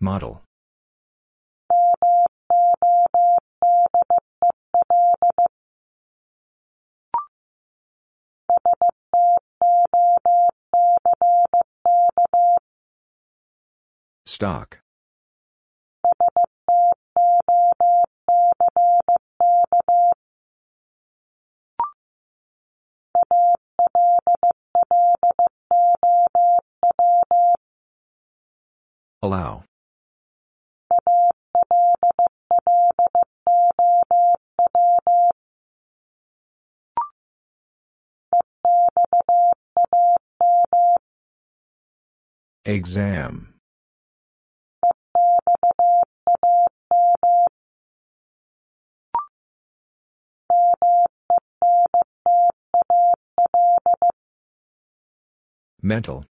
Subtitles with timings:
[0.00, 0.42] Model.
[14.26, 14.80] Stock.
[29.22, 29.65] Allow.
[42.66, 43.54] Exam.
[55.80, 56.26] Mental.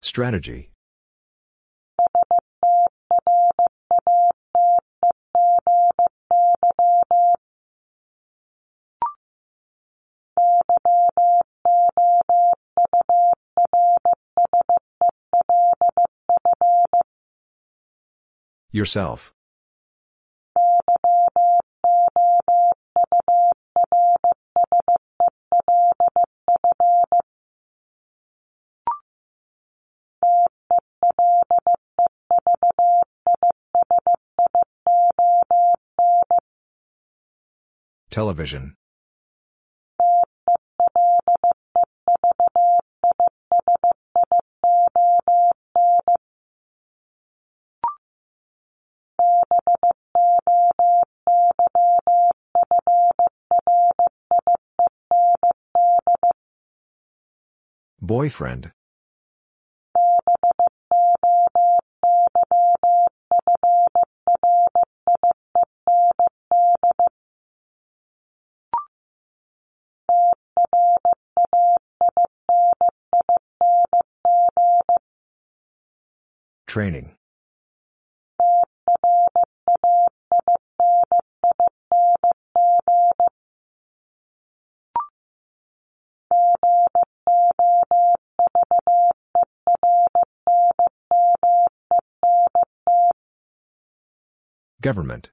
[0.00, 0.70] Strategy.
[18.72, 19.32] Yourself.
[38.10, 38.76] Television.
[58.10, 58.72] Boyfriend.
[76.66, 77.19] Training.
[94.80, 95.30] Government.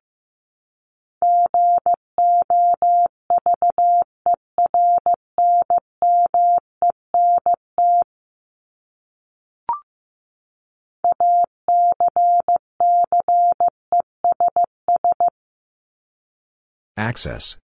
[16.97, 17.57] Access.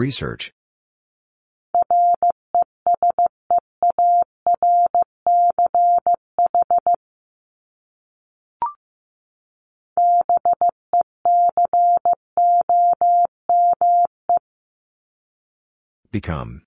[0.00, 0.50] Research.
[16.10, 16.62] Become.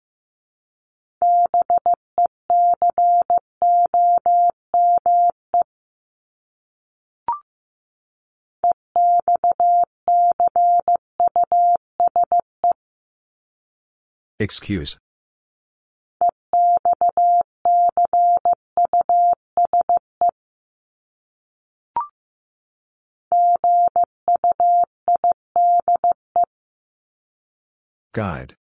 [14.40, 14.98] Excuse.
[28.14, 28.56] Guide.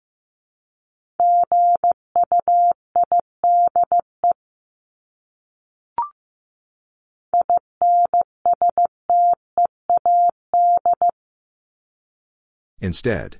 [12.81, 13.39] Instead.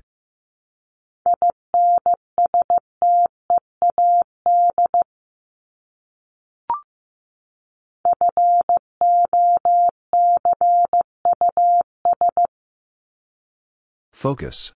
[14.24, 14.72] Focus.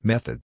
[0.00, 0.42] Method.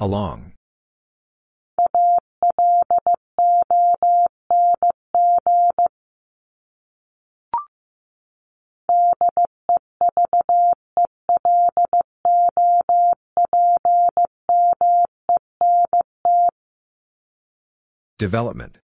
[0.00, 0.52] Along.
[18.18, 18.83] Development.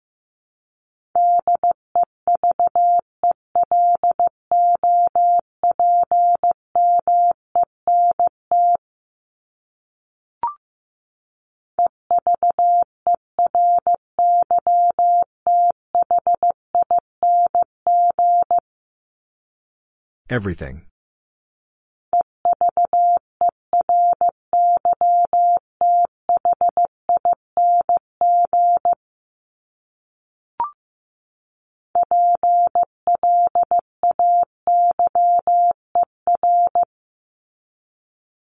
[20.30, 20.82] Everything.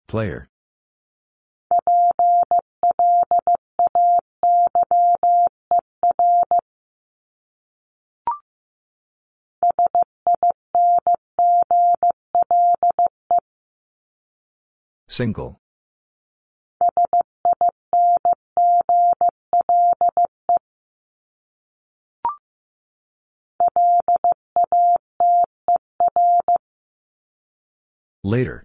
[0.08, 0.48] Player.
[15.18, 15.58] Single.
[28.22, 28.64] Later.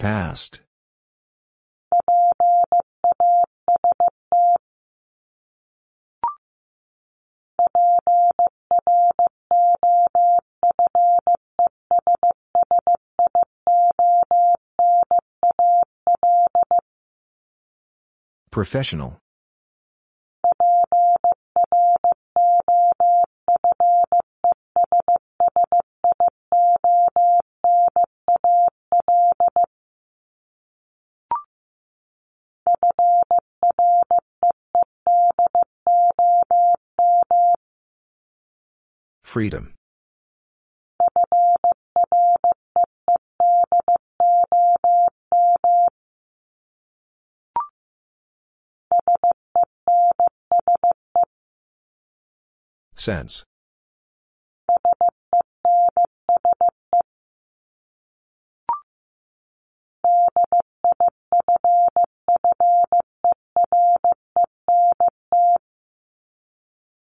[0.00, 0.62] Past.
[18.50, 19.16] Professional.
[39.22, 39.74] Freedom.
[53.00, 53.46] Sense.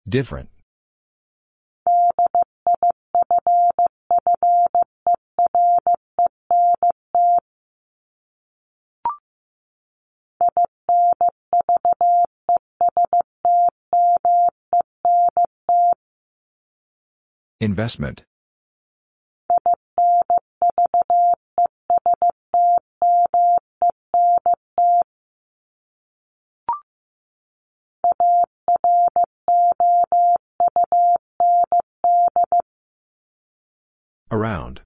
[0.07, 0.50] Different.
[17.61, 18.23] Investment.
[34.31, 34.81] Around.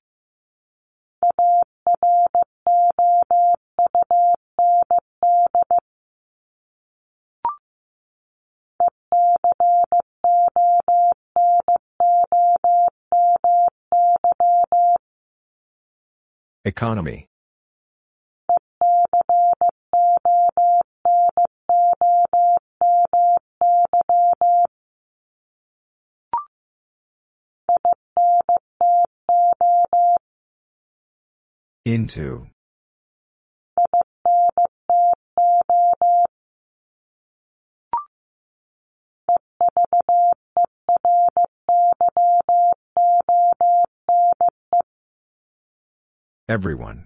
[16.66, 17.30] Economy.
[31.86, 32.48] Into.
[46.48, 47.06] Everyone.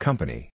[0.00, 0.50] Company.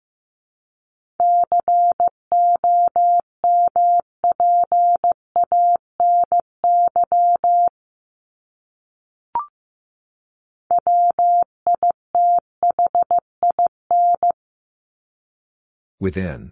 [16.06, 16.52] Within.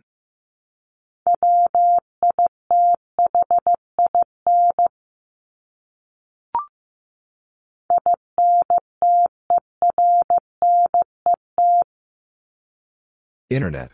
[13.52, 13.92] Internet.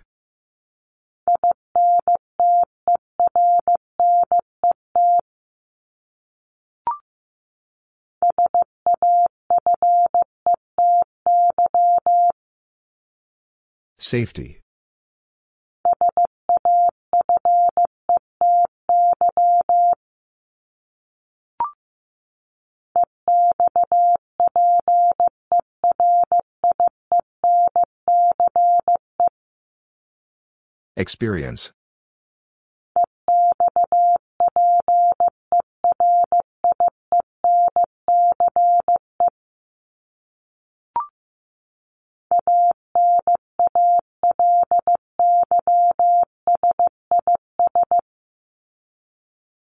[13.97, 14.58] Safety.
[30.99, 31.71] Experience.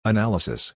[0.04, 0.74] Analysis.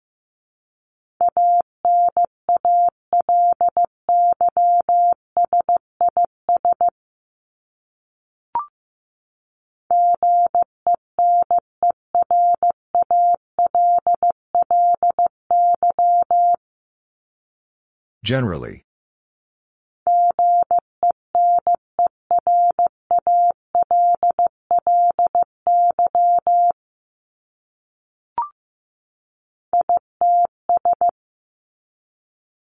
[18.31, 18.85] Generally.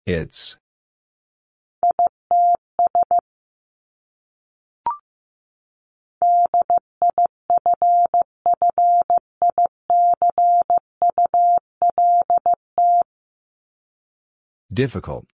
[0.07, 0.57] It's.
[14.73, 15.27] Difficult.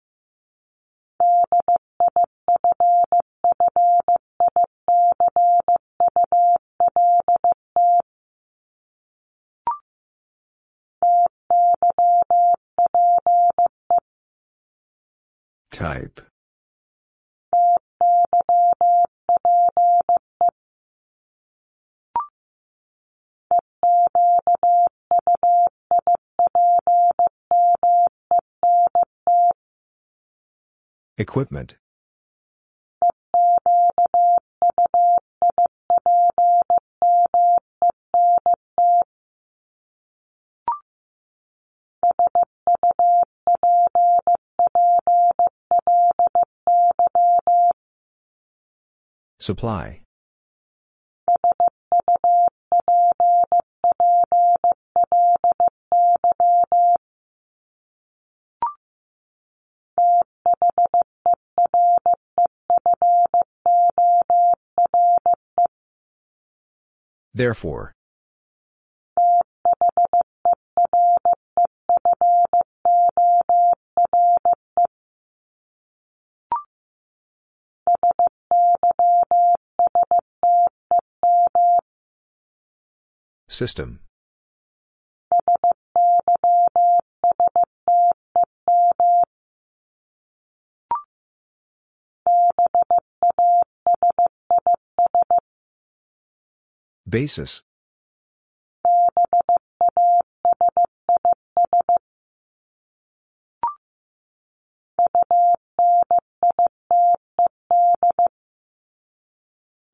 [15.74, 16.20] Type.
[31.18, 31.74] Equipment.
[49.44, 50.00] Supply.
[67.34, 67.93] Therefore.
[83.48, 84.00] System.
[97.06, 97.62] Basis.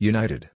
[0.02, 0.48] United.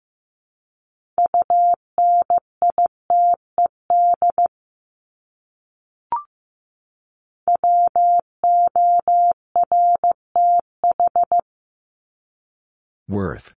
[13.08, 13.52] Worth.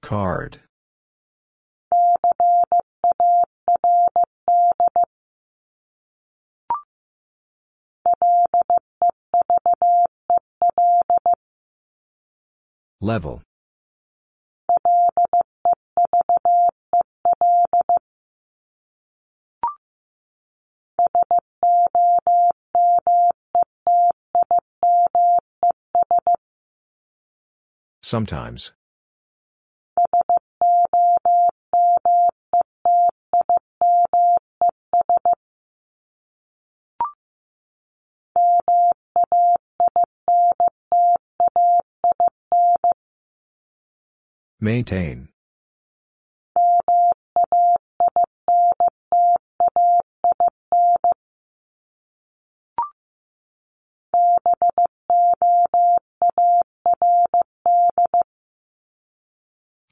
[0.00, 0.60] Card.
[13.00, 13.42] Level.
[28.02, 28.72] Sometimes.
[44.58, 45.28] Maintain.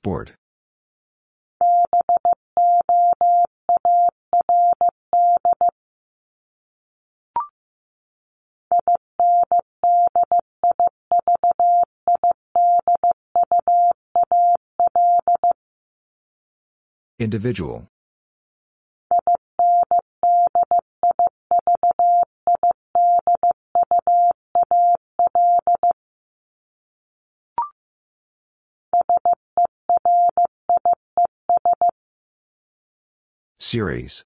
[0.03, 0.35] Board.
[17.19, 17.89] Individual
[33.59, 34.25] Series.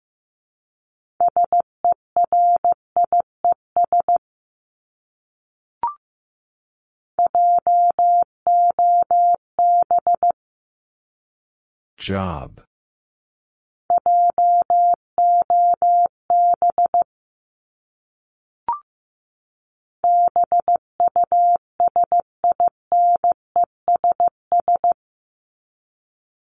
[11.96, 12.67] Job.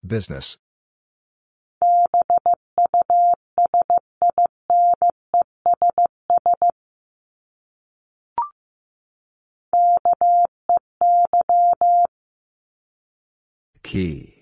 [0.06, 0.59] Business.
[13.82, 14.39] Key.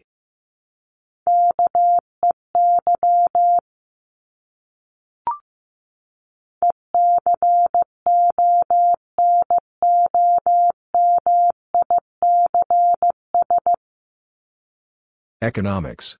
[15.40, 16.18] Economics.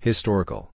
[0.00, 0.70] Historical.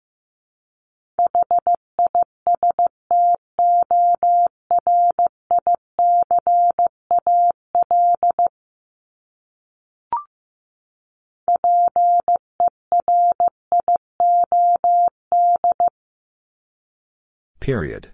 [17.60, 18.08] Period.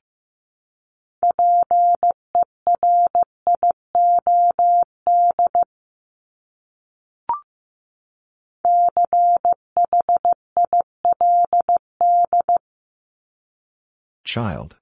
[14.25, 14.77] Child.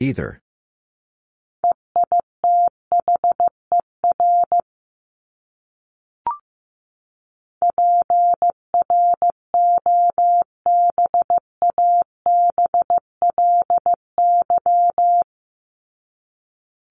[0.00, 0.43] Either.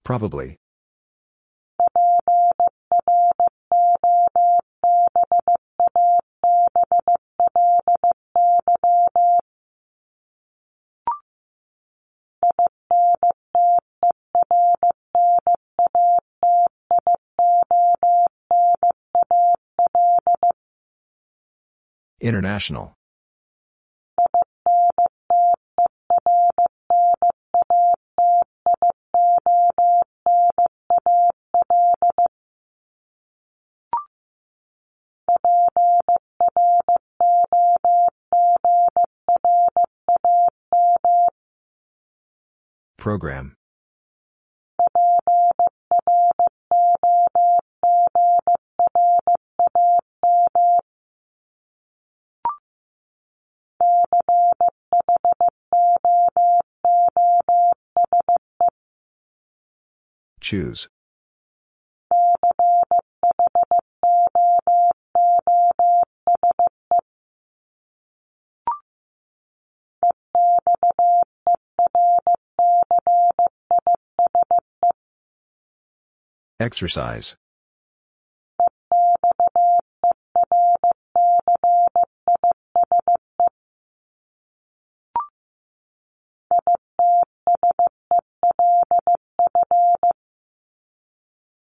[0.04, 0.58] Probably.
[22.20, 22.93] International.
[43.04, 43.54] Program.
[60.40, 60.88] Choose.
[76.64, 77.36] Exercise.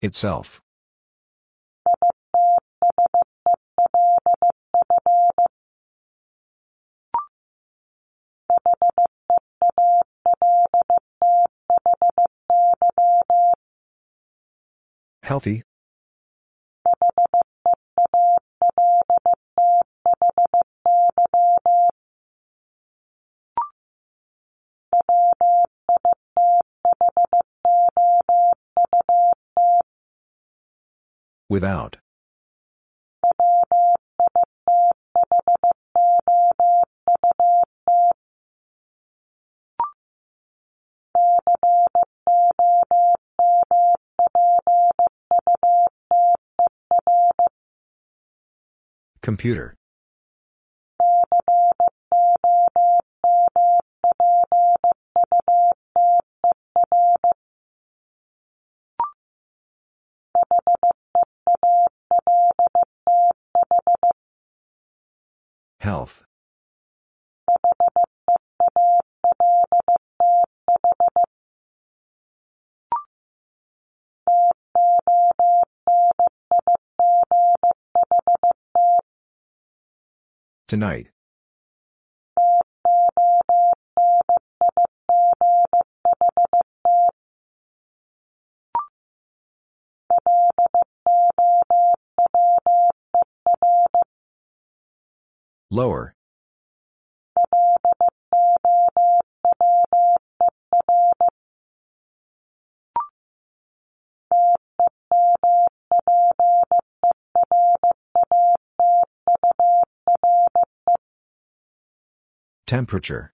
[0.01, 0.63] Itself.
[15.27, 15.65] Healthy.
[31.49, 31.97] Without.
[49.27, 49.75] Computer.
[80.69, 81.11] Tonight.
[95.71, 96.16] Lower.
[112.77, 113.33] Temperature.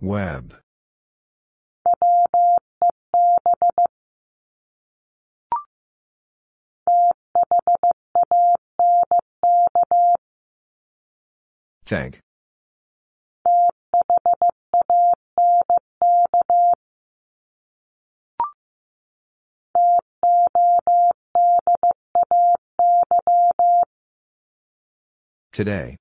[0.00, 0.54] Web.
[11.86, 12.20] Thank.
[25.56, 25.96] Today.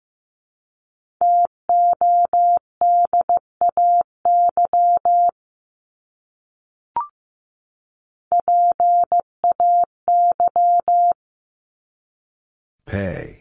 [12.85, 13.34] Pay.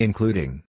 [0.00, 0.64] Including.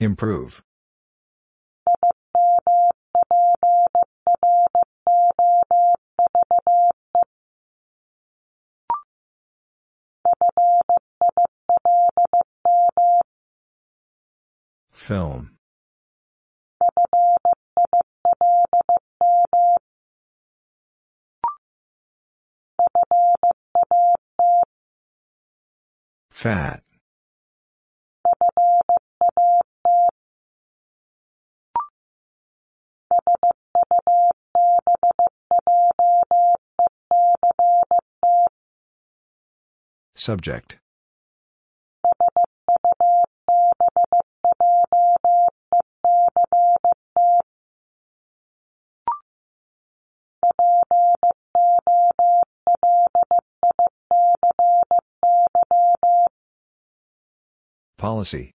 [0.00, 0.62] Improve.
[15.04, 15.50] Film.
[26.30, 26.82] Fat.
[40.16, 40.78] Subject.
[57.96, 58.50] Policy.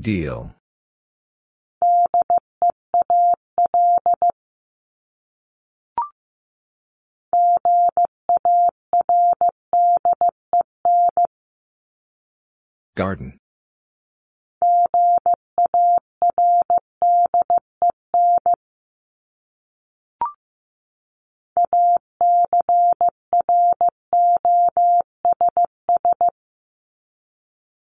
[0.00, 0.54] Deal.
[12.96, 13.38] Garden.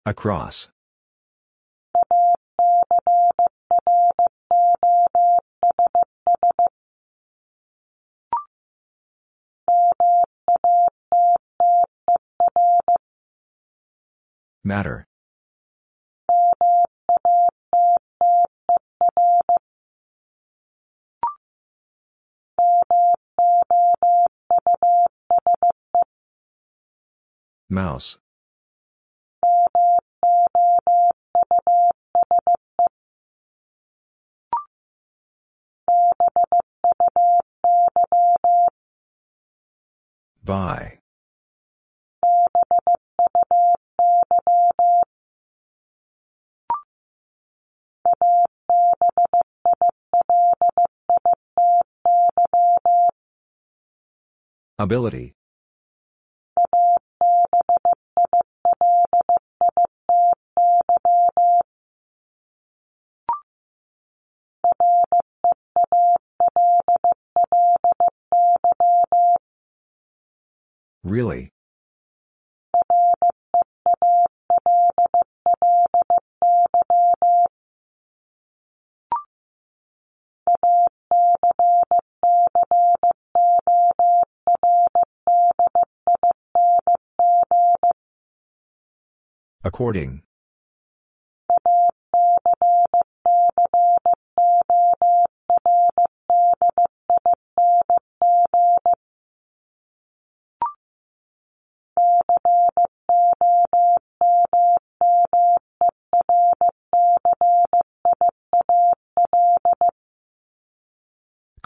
[0.07, 0.69] Across.
[14.63, 15.07] Matter.
[27.71, 28.19] Mouse.
[40.45, 40.99] By.
[54.79, 55.35] Ability.
[71.05, 71.53] Really?
[89.63, 90.23] According.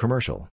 [0.09, 0.49] Commercial.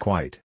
[0.00, 0.40] Quite.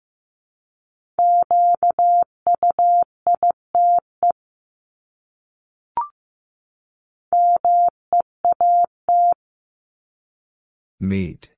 [10.99, 11.53] Meet.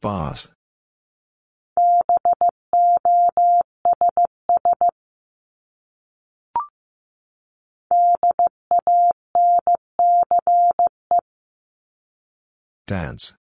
[0.00, 0.48] Boss.
[12.86, 13.34] Dance.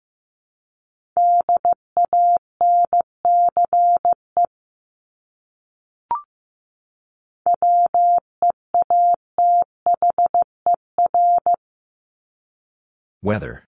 [13.22, 13.67] Weather.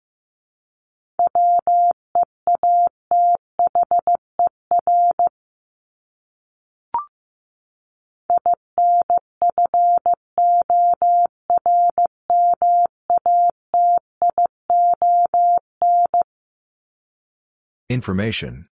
[17.90, 18.68] Information.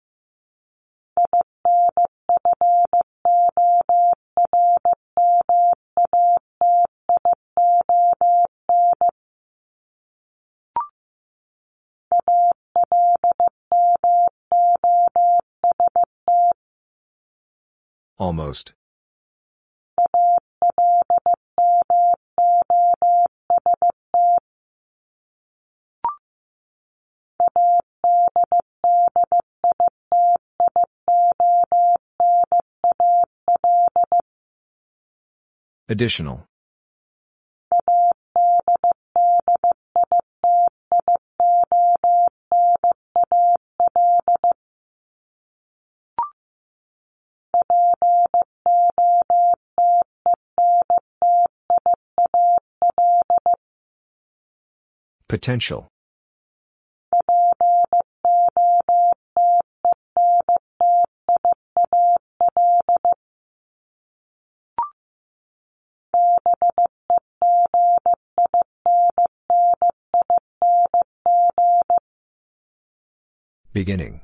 [18.18, 18.74] Almost.
[35.90, 36.46] Additional.
[55.28, 55.93] Potential.
[73.74, 74.22] Beginning.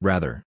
[0.00, 0.47] Rather.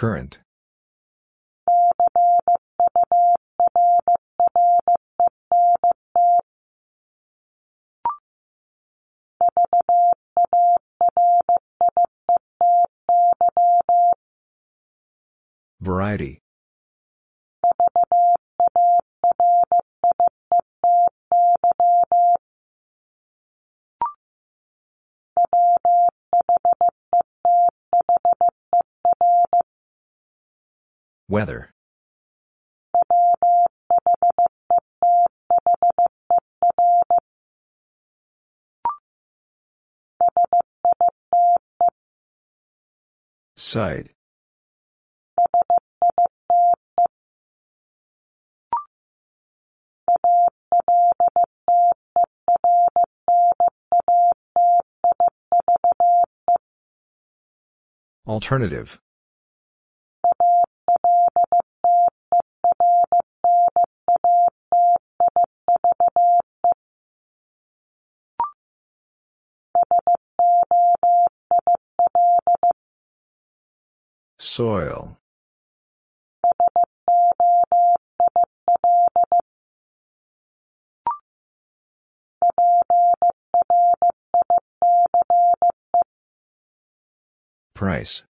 [0.00, 0.38] Current.
[15.82, 16.40] Variety.
[31.30, 31.70] Weather.
[43.56, 44.10] Site.
[58.26, 59.00] Alternative.
[74.42, 75.18] Soil.
[87.74, 88.22] Price.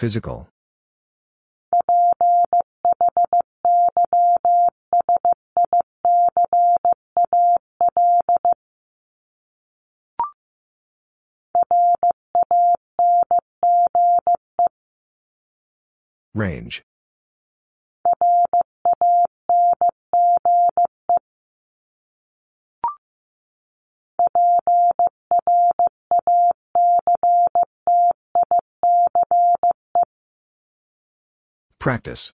[0.00, 0.48] Physical.
[16.32, 16.82] Range.
[31.80, 32.34] Practice.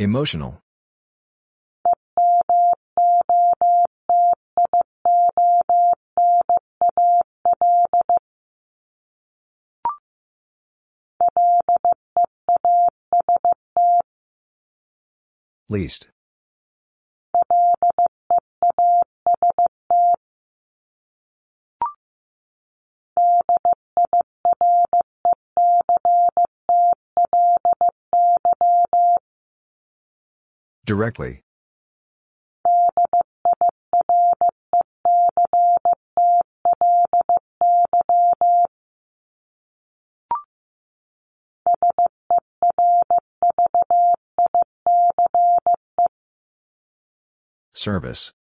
[0.00, 0.60] Emotional.
[15.70, 16.08] Least.
[30.86, 31.42] Directly.
[47.78, 48.32] Service.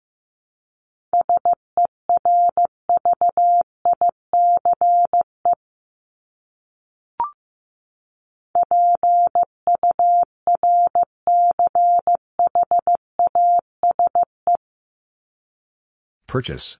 [16.26, 16.78] Purchase.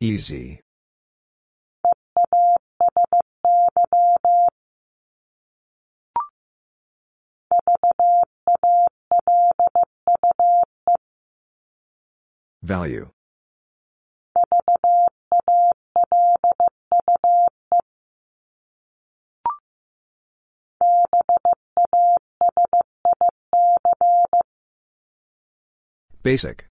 [0.00, 0.60] Easy.
[12.62, 13.10] Value.
[26.22, 26.71] Basic.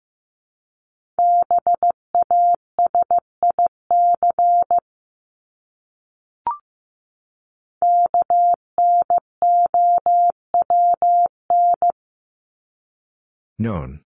[13.62, 14.00] Known.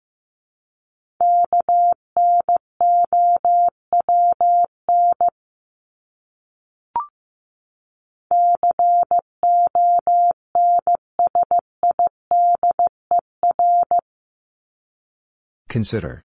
[15.69, 16.23] Consider.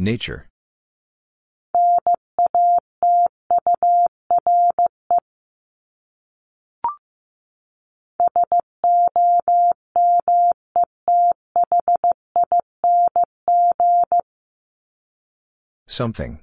[0.00, 0.48] Nature.
[15.86, 16.40] Something.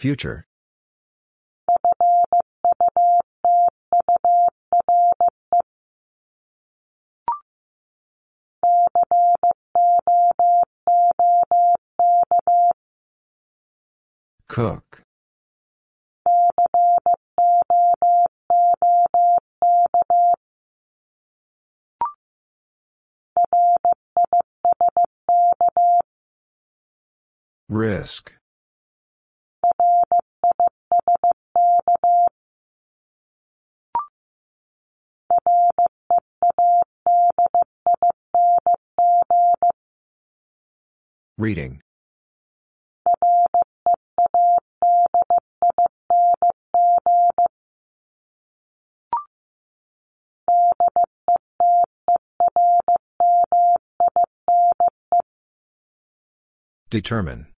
[0.00, 0.46] Future.
[14.48, 15.02] Cook.
[27.68, 28.32] Risk.
[41.38, 41.80] Reading.
[56.90, 57.49] Determine.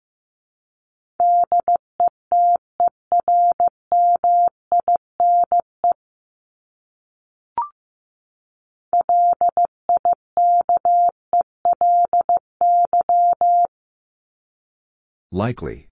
[15.31, 15.87] Likely.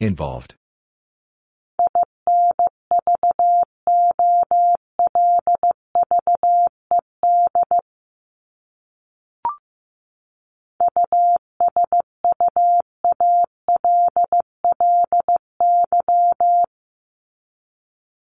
[0.00, 0.54] Involved.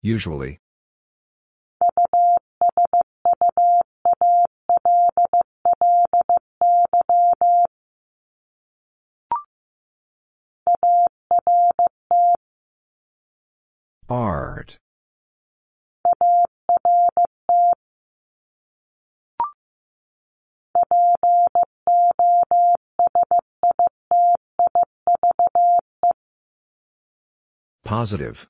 [0.01, 0.59] Usually.
[27.89, 28.47] Positive.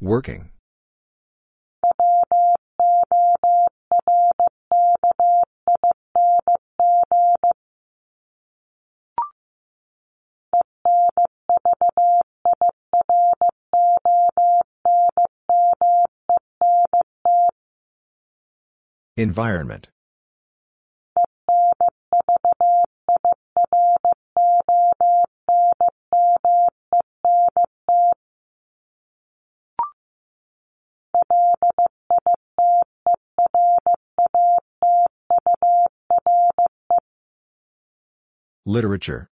[0.00, 0.52] Working.
[19.18, 19.88] Environment.
[38.64, 39.28] Literature.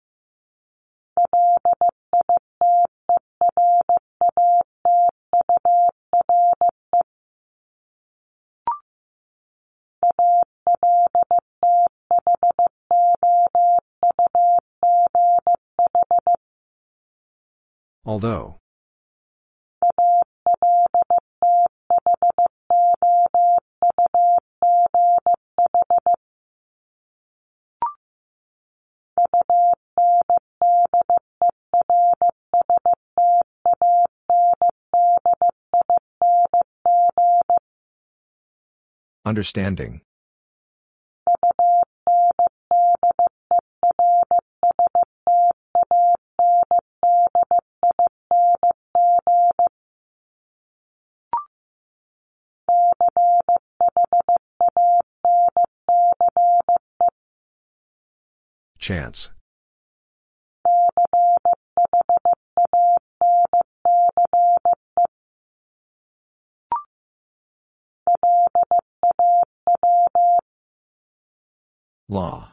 [18.14, 18.60] Although.
[39.26, 40.02] Understanding.
[58.84, 59.32] Chance.
[72.10, 72.50] Law.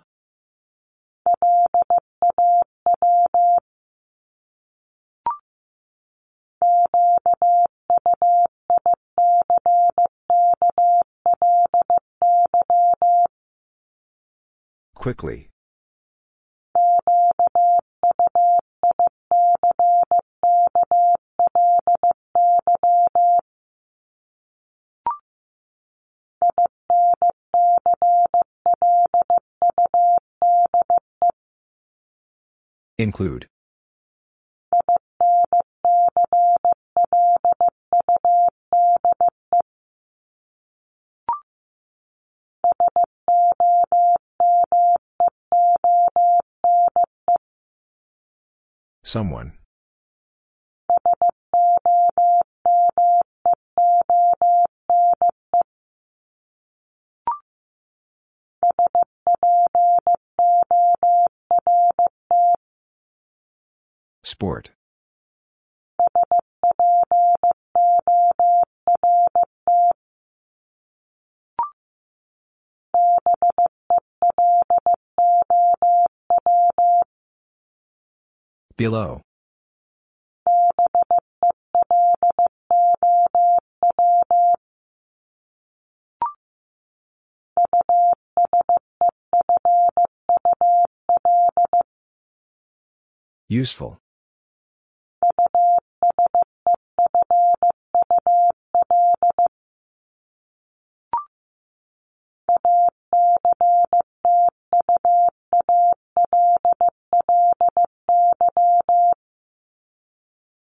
[14.94, 15.49] Quickly.
[33.00, 33.46] Include.
[49.02, 49.59] Someone.
[64.40, 64.70] Sport.
[78.78, 79.20] Below.
[93.50, 93.98] Useful.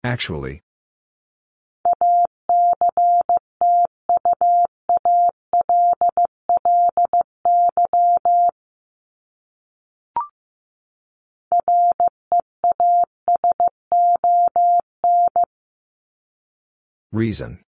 [0.04, 0.62] Actually.
[17.14, 17.64] Reason.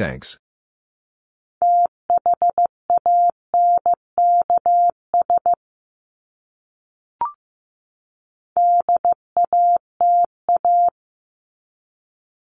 [0.00, 0.38] Thanks.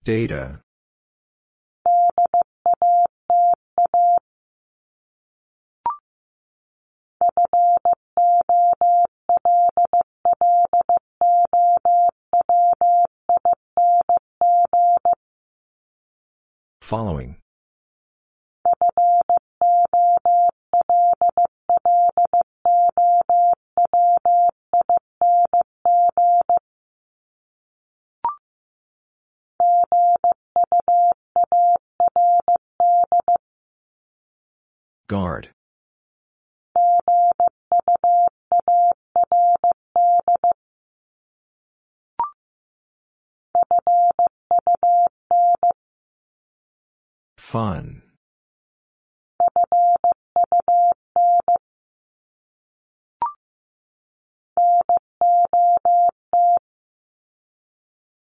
[0.05, 0.63] Data.
[16.85, 17.37] Following.
[35.09, 35.54] Guard.
[47.55, 48.03] Fun.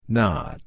[0.06, 0.60] Not.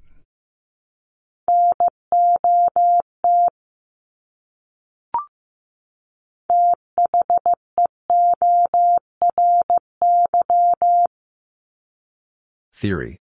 [12.74, 13.20] Theory.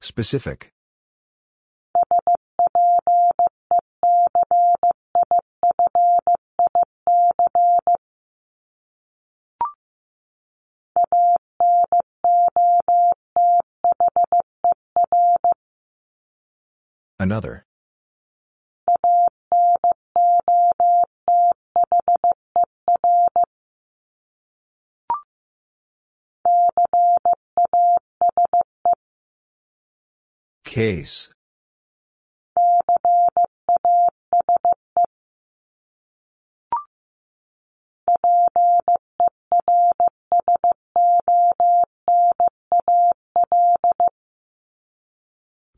[0.00, 0.72] Specific.
[17.18, 17.66] Another.
[30.70, 31.30] Case.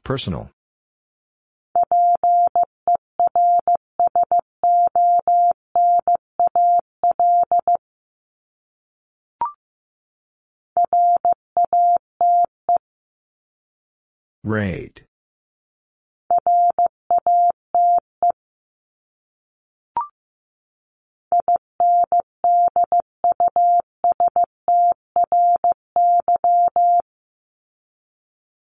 [0.05, 0.51] Personal.
[14.45, 15.05] Rate.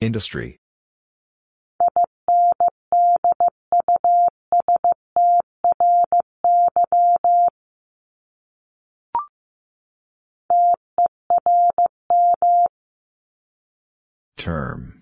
[0.01, 0.59] Industry.
[14.39, 14.96] Term.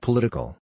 [0.00, 0.56] Political.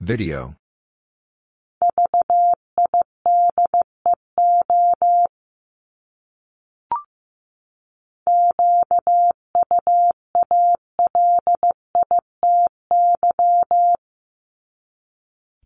[0.00, 0.54] Video.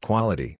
[0.08, 0.56] Quality.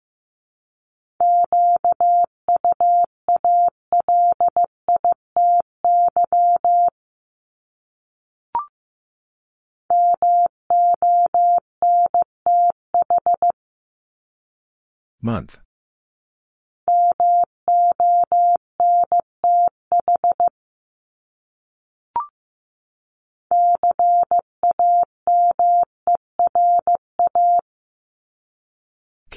[15.22, 15.57] Month.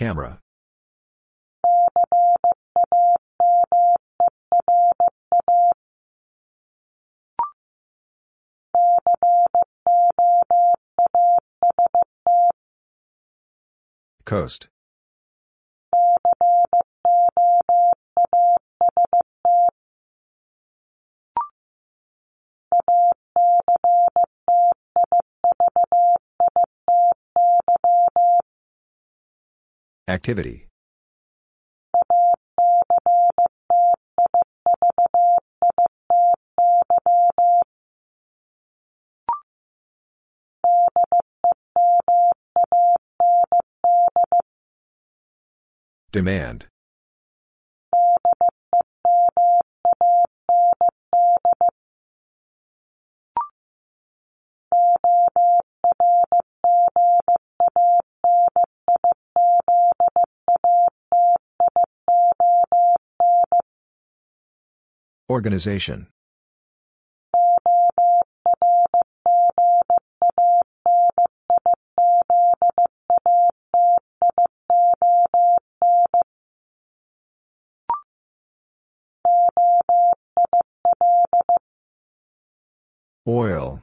[0.02, 0.40] Camera.
[14.26, 14.70] Coast.
[30.08, 30.68] Activity.
[46.12, 46.66] Demand.
[65.32, 66.08] Organization.
[83.26, 83.81] Oil.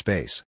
[0.00, 0.42] Space.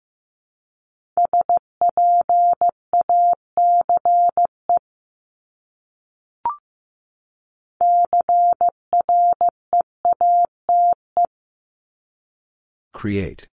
[12.92, 13.48] Create.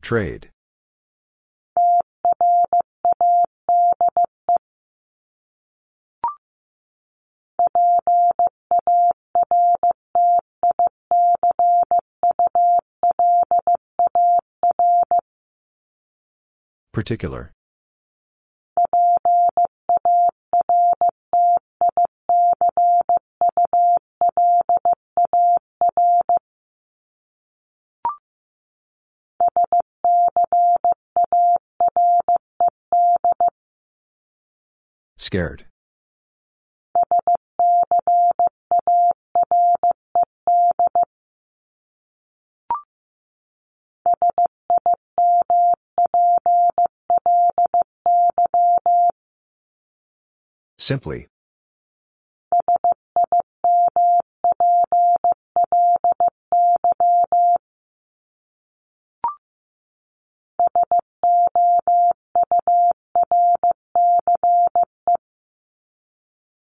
[0.00, 0.53] Trade.
[16.94, 17.52] Particular.
[35.16, 35.64] Scared.
[50.84, 51.28] Simply.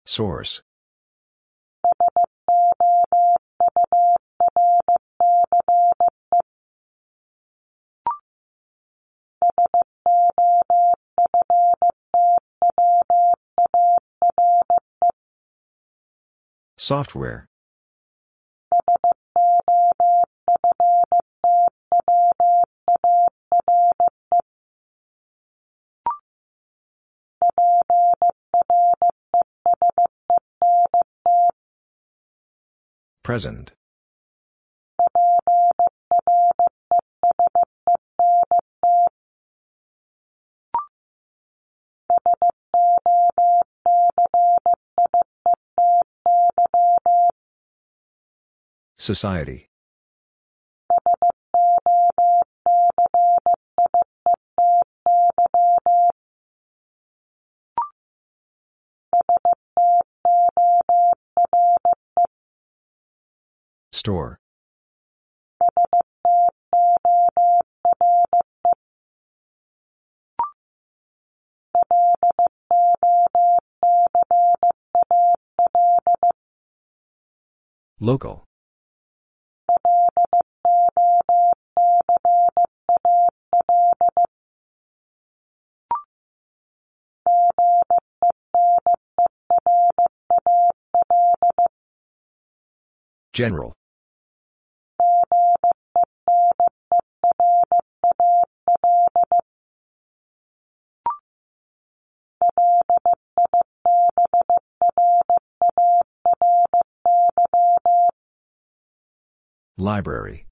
[0.05, 0.63] Source.
[16.77, 17.47] Software.
[33.23, 33.76] Present.
[49.07, 49.69] Society.
[63.93, 64.39] Store.
[78.01, 78.46] Local.
[93.33, 93.73] General.
[109.77, 110.46] Library.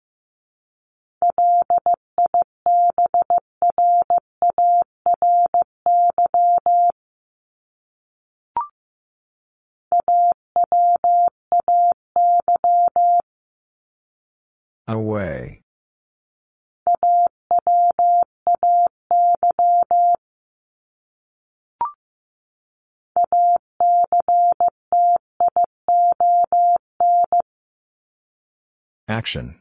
[14.87, 15.61] Away.
[29.07, 29.59] Action.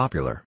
[0.00, 0.46] Popular.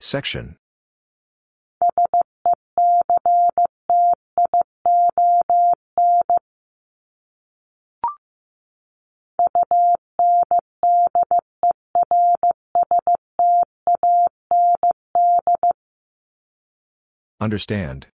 [0.00, 0.56] Section.
[17.44, 18.06] Understand.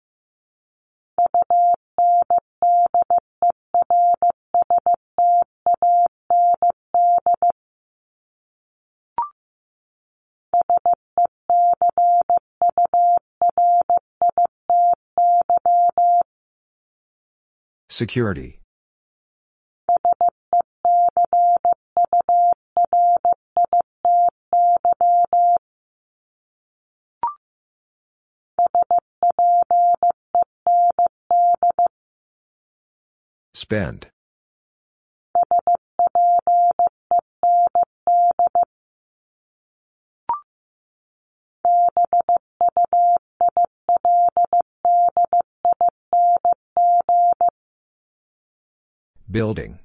[17.91, 18.61] Security.
[33.71, 34.09] Spend.
[49.31, 49.81] Building.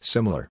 [0.00, 0.53] Similar.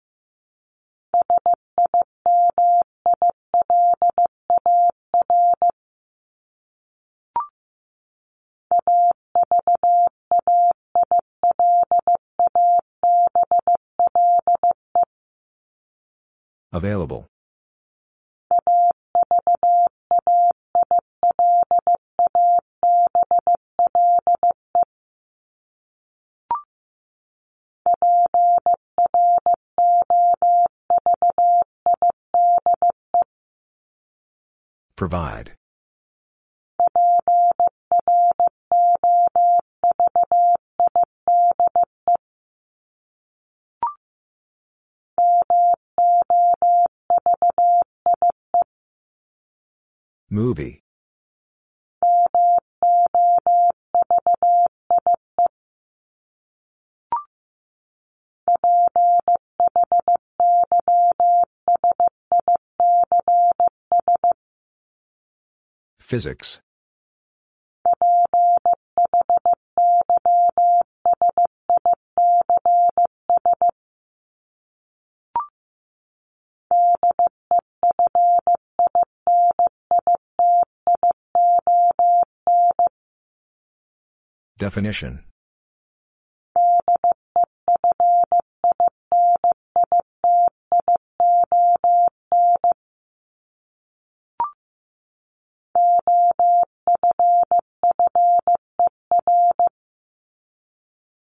[16.77, 17.25] Available.
[34.97, 35.53] Provide.
[50.37, 50.83] Movie.
[65.99, 66.61] Physics.
[84.59, 85.23] Definition.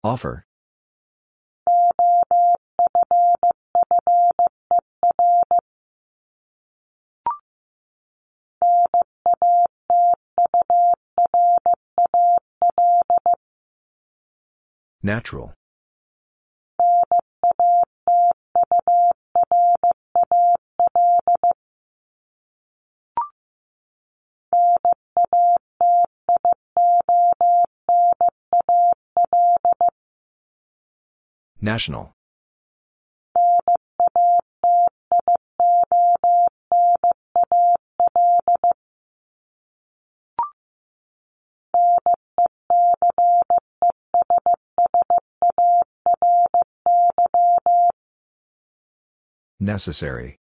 [0.05, 0.45] Offer.
[15.05, 15.53] Natural.
[31.61, 32.15] National.
[49.65, 50.37] Necessary.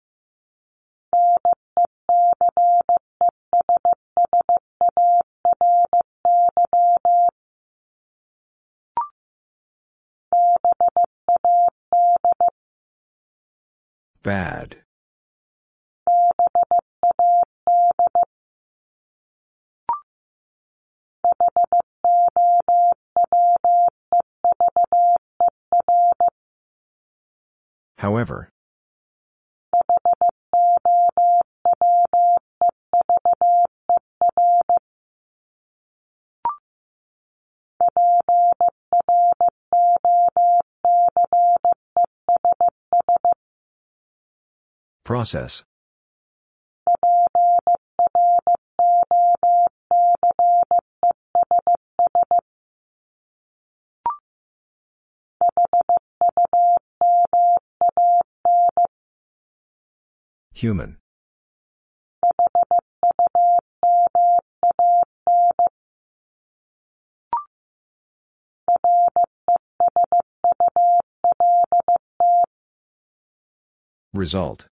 [14.22, 14.76] Bad.
[27.96, 28.50] However.
[45.04, 45.64] Process.
[60.52, 60.98] Human.
[74.14, 74.66] Result.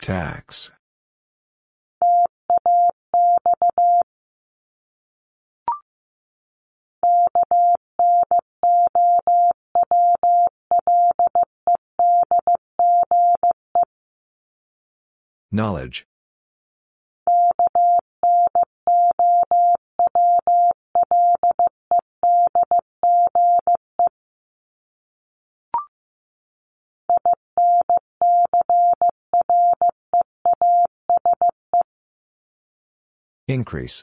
[0.00, 0.70] Tax.
[15.50, 16.06] Knowledge.
[33.54, 34.02] Increase.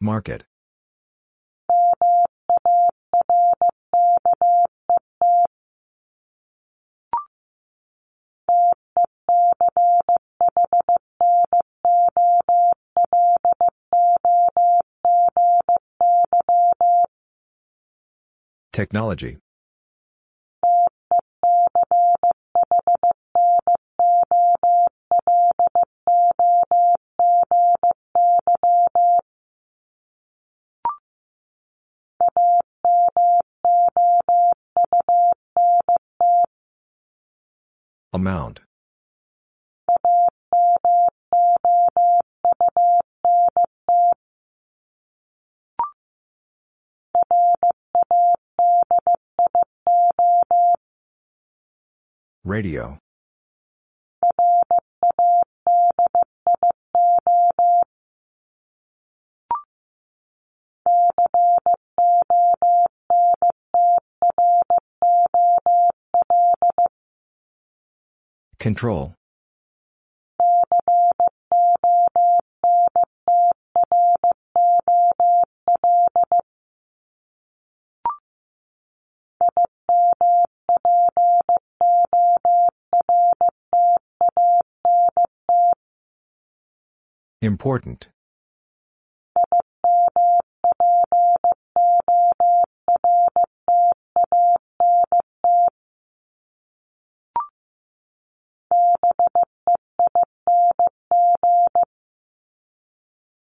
[0.00, 0.49] Market.
[18.80, 19.36] Technology.
[38.14, 38.60] Amount.
[52.50, 52.98] Radio.
[68.58, 69.14] Control.
[87.42, 88.10] Important.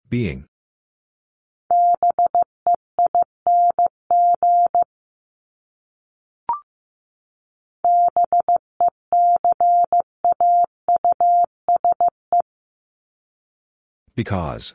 [0.08, 0.46] Being.
[14.16, 14.74] Because.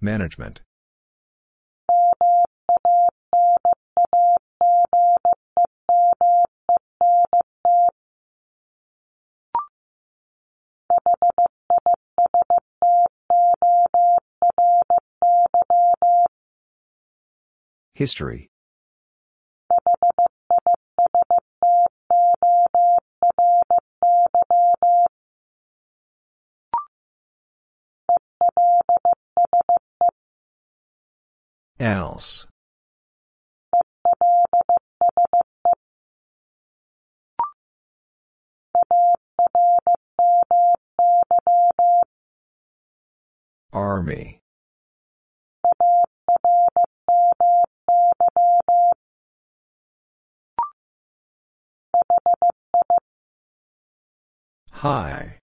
[0.00, 0.62] Management.
[18.02, 18.50] History.
[31.78, 32.48] Else.
[43.72, 44.41] Army.
[54.82, 55.38] High.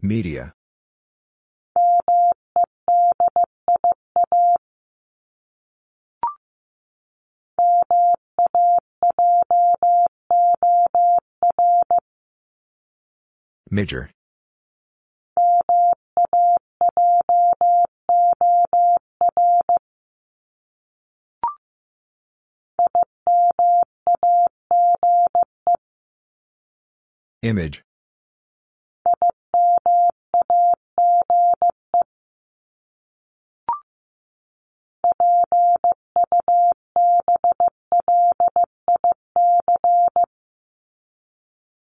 [0.00, 0.52] Media.
[13.70, 14.10] Major.
[27.42, 27.82] Image.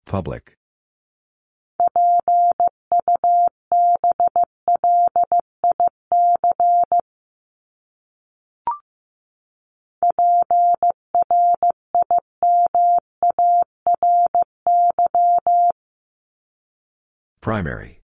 [0.08, 0.58] Public.
[17.44, 18.00] Primary.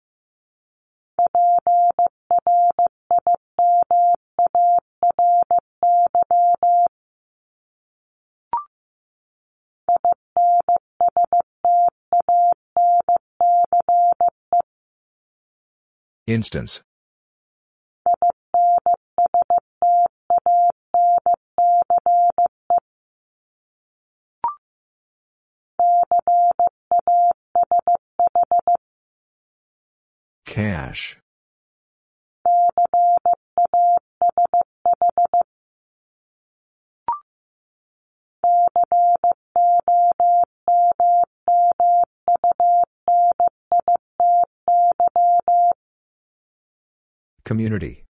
[16.25, 16.81] Instance.
[30.47, 31.17] Cash.
[47.43, 48.06] Community.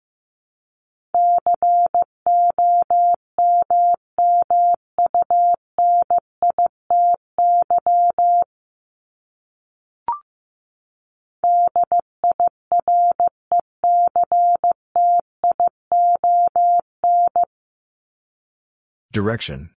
[19.11, 19.71] Direction.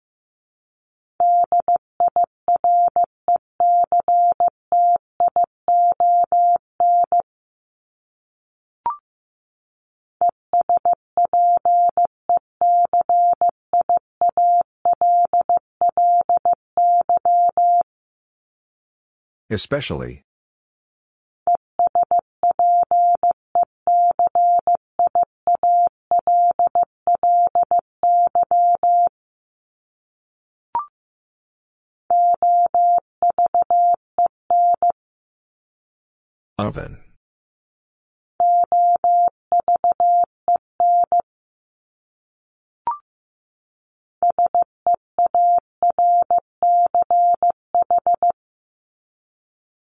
[19.51, 20.25] Especially.
[36.77, 36.99] Oven.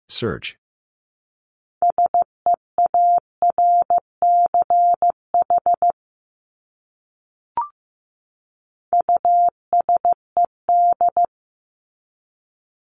[0.08, 0.58] Search.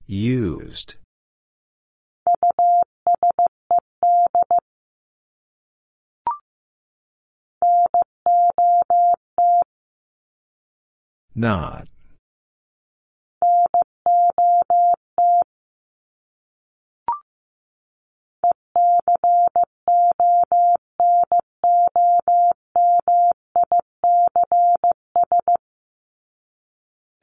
[0.07, 0.95] Used.
[11.33, 11.87] Not.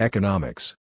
[0.00, 0.76] Economics.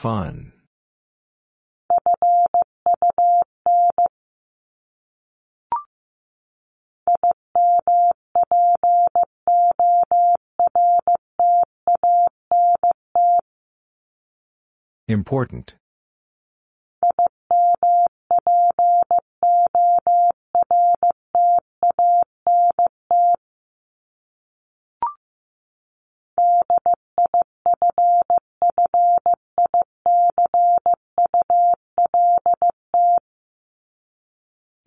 [0.00, 0.54] Fun.
[15.06, 15.74] Important.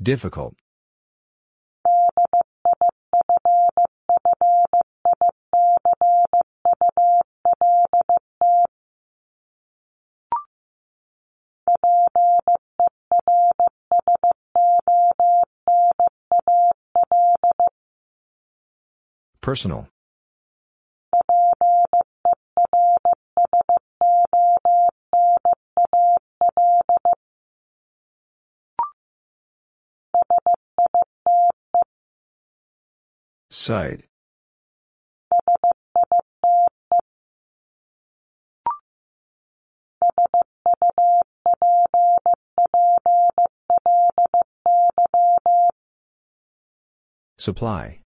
[0.01, 0.55] Difficult.
[19.41, 19.92] Personal.
[33.63, 34.03] Site.
[47.37, 48.02] Supply.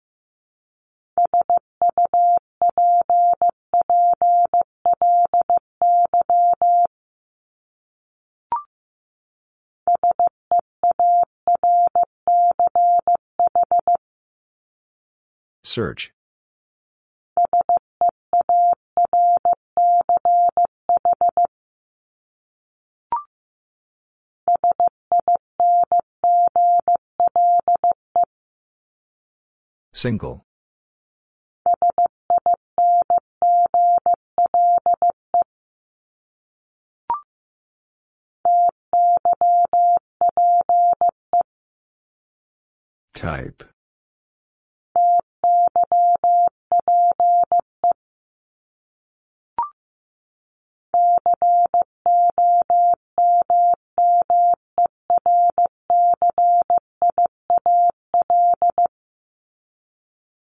[15.65, 16.13] Search.
[29.93, 30.45] Single.
[43.15, 43.74] Type.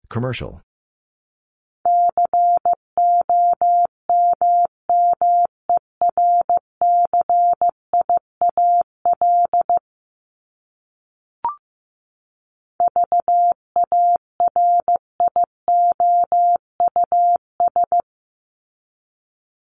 [0.09, 0.61] Commercial.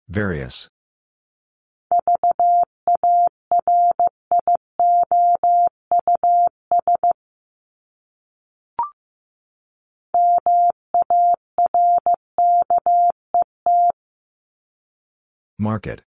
[0.07, 0.69] Various.
[15.59, 16.03] Market.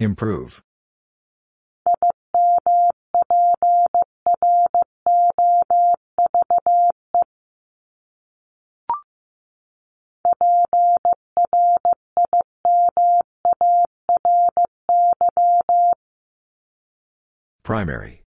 [0.00, 0.62] Improve.
[17.62, 18.22] Primary.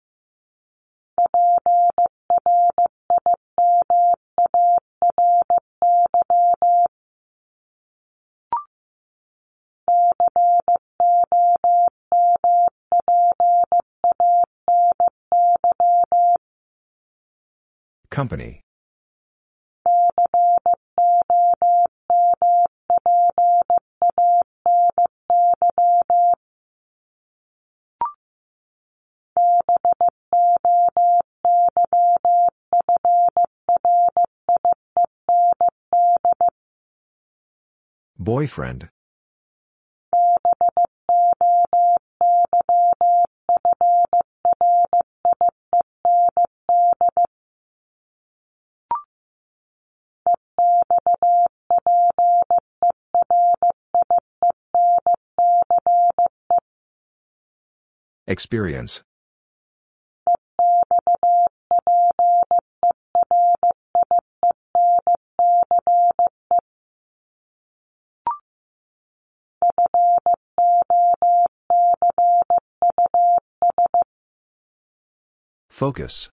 [18.09, 18.61] Company.
[38.23, 38.87] Boyfriend.
[58.25, 59.03] Experience.
[75.83, 76.29] Focus.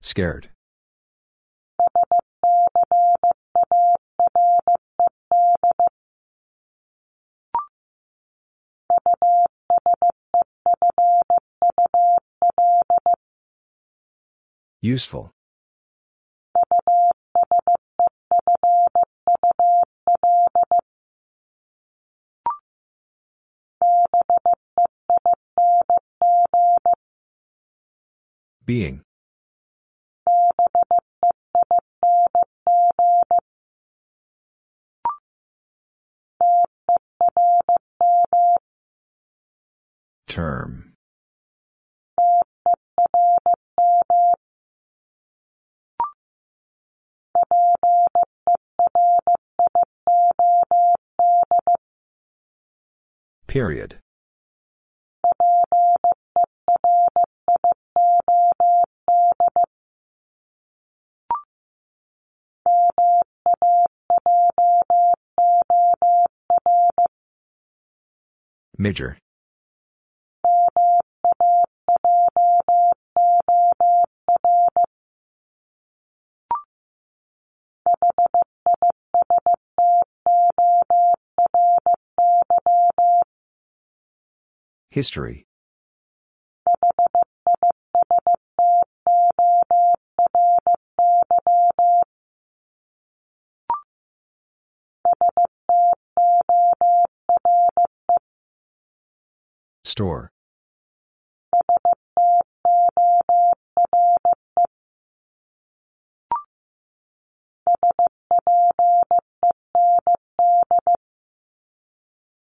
[0.00, 0.48] Scared.
[14.84, 15.30] Useful.
[28.66, 29.02] Being.
[40.26, 40.91] Term.
[53.52, 53.98] Period.
[68.78, 69.18] Major.
[84.92, 85.46] History.
[99.82, 100.30] Store.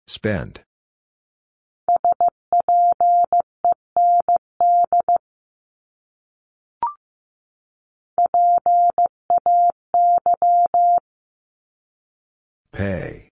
[0.05, 0.66] Spend.
[12.77, 13.31] Pay.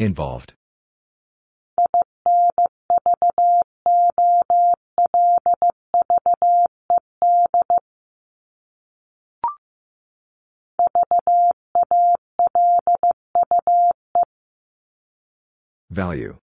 [0.00, 0.54] Involved.
[15.90, 16.38] Value.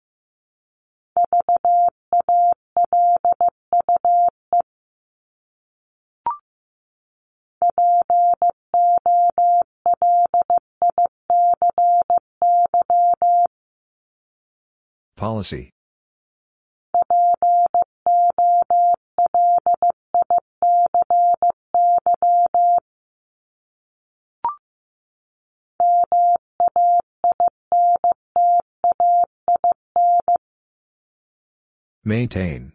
[15.15, 15.76] Policy.
[32.07, 32.71] Maintain.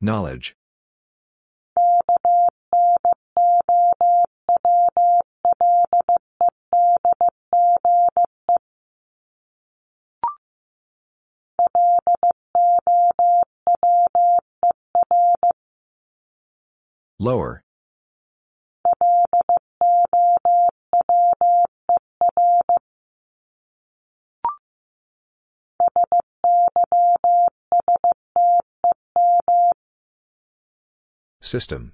[0.00, 0.56] Knowledge.
[17.22, 17.62] Lower.
[31.40, 31.92] System.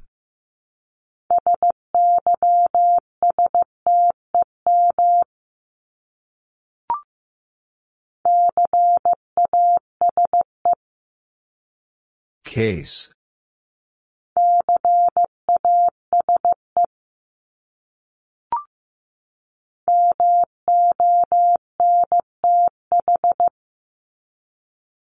[12.44, 13.10] Case.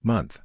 [0.04, 0.40] Month.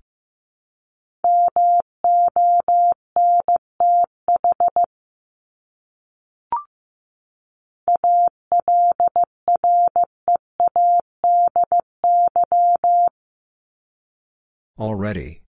[14.78, 15.42] Already.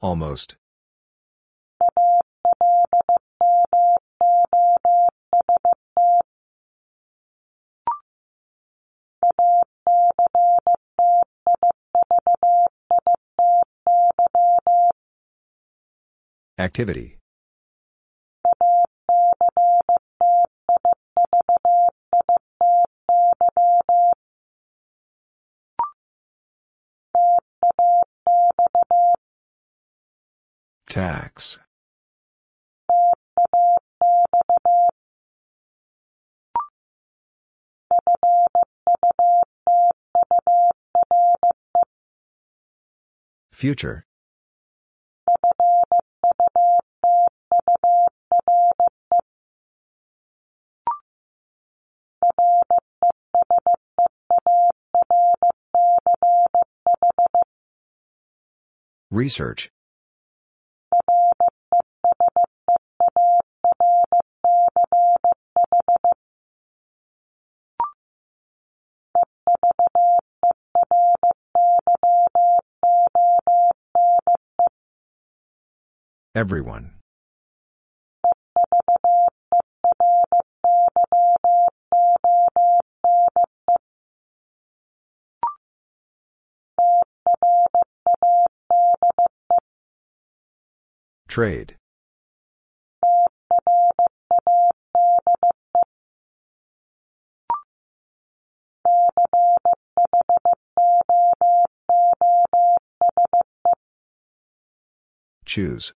[0.00, 0.56] Almost.
[16.58, 17.17] Activity.
[30.88, 31.58] Tax.
[43.52, 44.06] Future.
[59.10, 59.70] Research.
[76.38, 76.92] Everyone.
[91.26, 91.74] Trade.
[105.44, 105.92] Choose.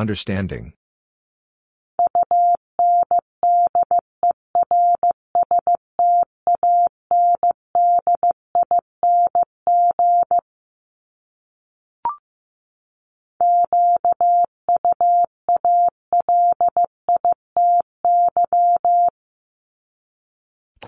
[0.00, 0.72] Understanding.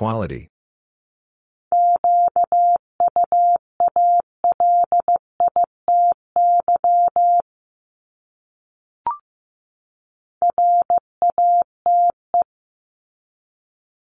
[0.02, 0.48] Quality.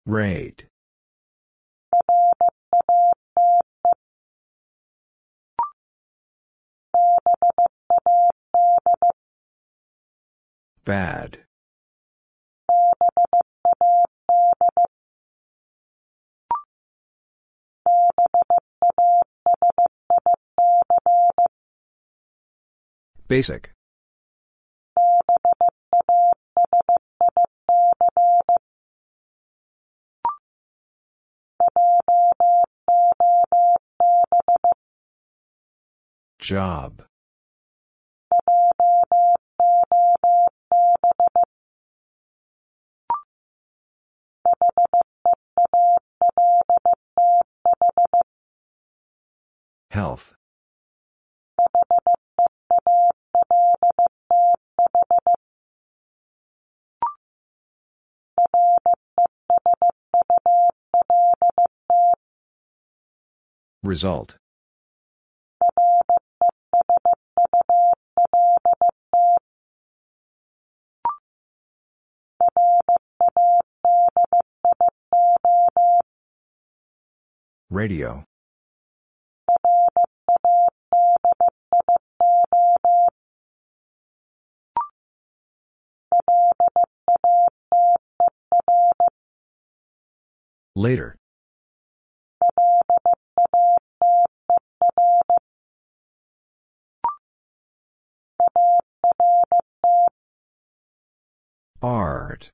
[0.06, 0.68] Rate.
[10.86, 11.40] Bad.
[23.30, 23.70] Basic.
[36.40, 37.04] Job.
[49.92, 50.39] Health.
[63.84, 64.38] Result.
[77.70, 78.26] Radio.
[90.76, 91.19] Later.
[101.82, 102.52] Art.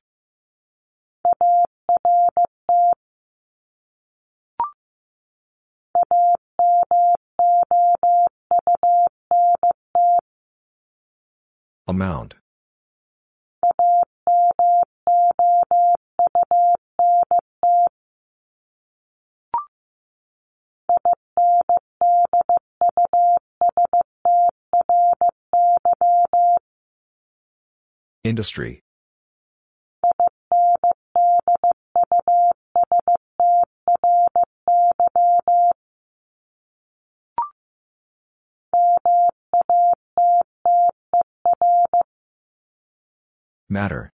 [11.88, 12.34] Amount.
[28.24, 28.82] Industry.
[43.68, 44.12] Matter.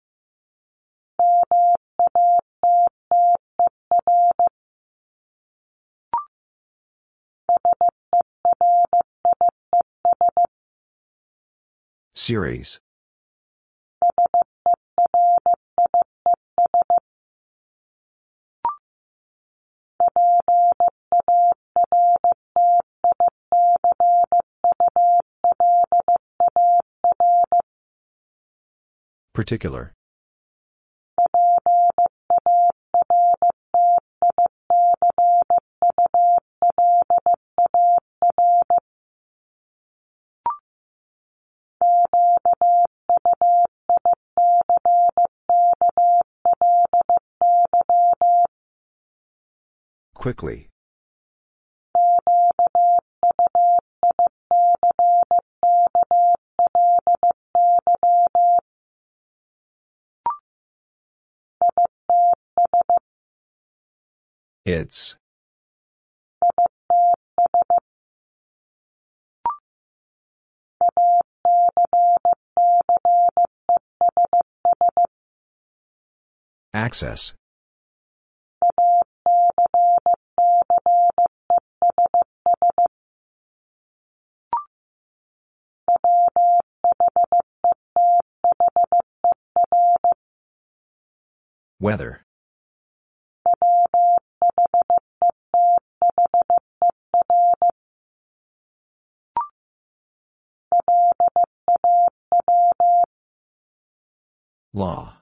[12.13, 12.79] Series.
[29.33, 29.93] Particular.
[50.21, 50.69] Quickly.
[64.63, 65.15] It's.
[76.75, 77.33] Access.
[91.81, 92.23] Weather.
[104.73, 105.20] Law.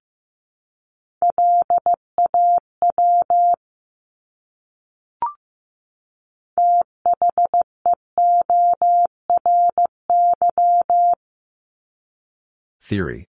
[12.90, 13.30] Theory.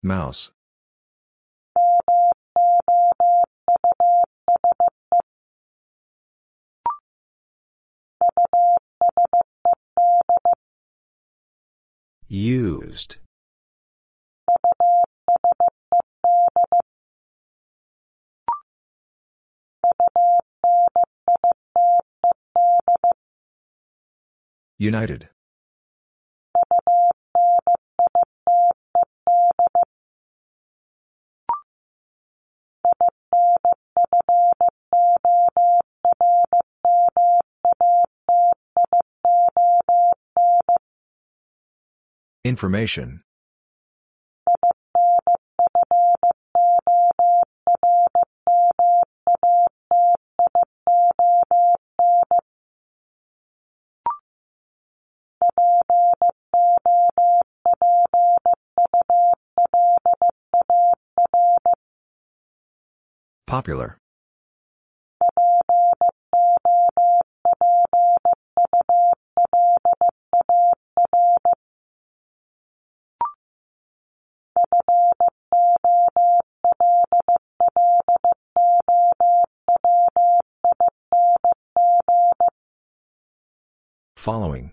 [0.00, 0.52] Mouse.
[12.28, 13.16] Used.
[24.78, 25.28] United.
[42.44, 43.22] Information.
[63.46, 63.98] Popular.
[84.24, 84.72] Following.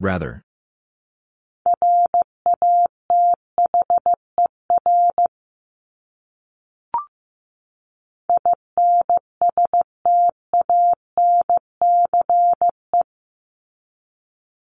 [0.00, 0.42] Rather.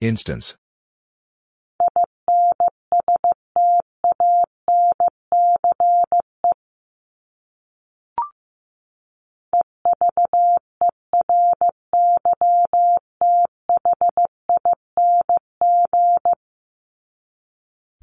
[0.04, 0.58] Instance.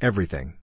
[0.00, 0.54] Everything.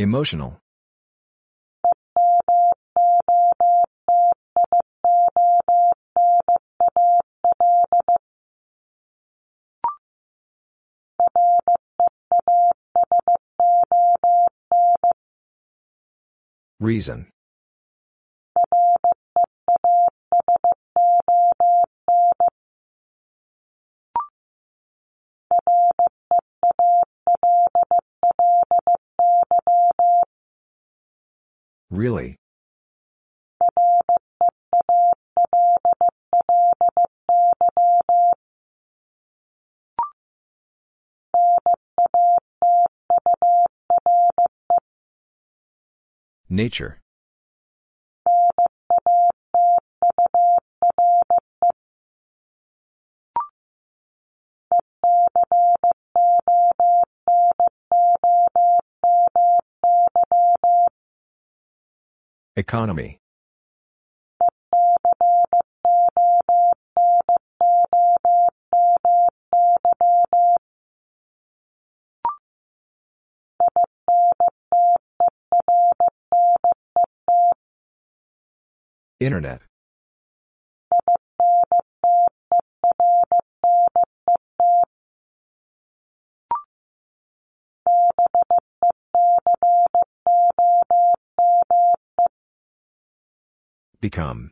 [0.00, 0.56] Emotional.
[16.80, 17.28] Reason.
[31.90, 32.36] Really?
[46.48, 46.99] Nature.
[62.60, 63.18] Economy.
[79.18, 79.69] Internet.
[94.10, 94.50] Become.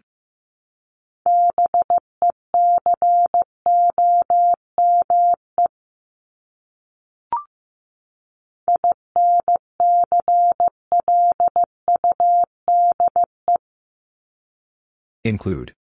[15.25, 15.78] Include.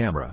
[0.00, 0.29] Camera.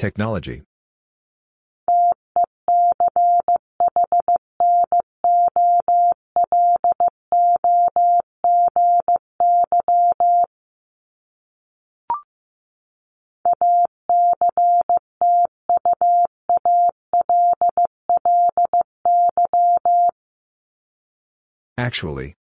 [0.00, 0.62] Technology.
[21.76, 22.39] Actually.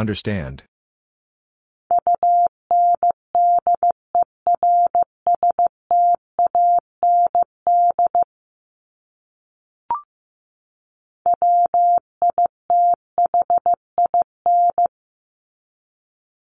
[0.00, 0.62] Understand.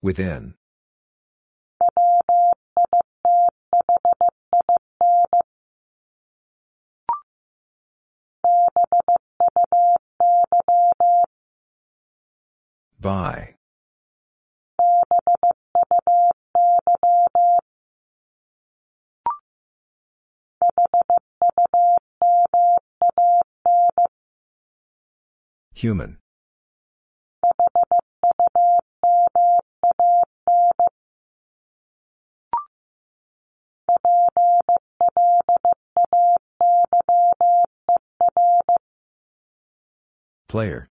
[0.01, 0.55] Within.
[12.99, 13.53] By.
[25.75, 26.17] Human.
[40.47, 40.87] Player.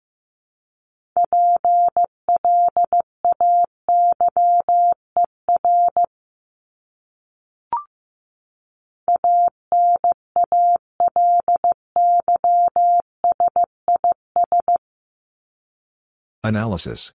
[16.44, 17.12] Analysis.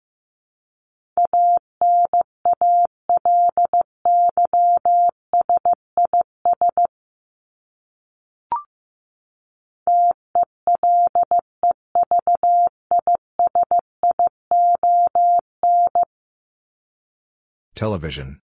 [17.74, 18.40] Television.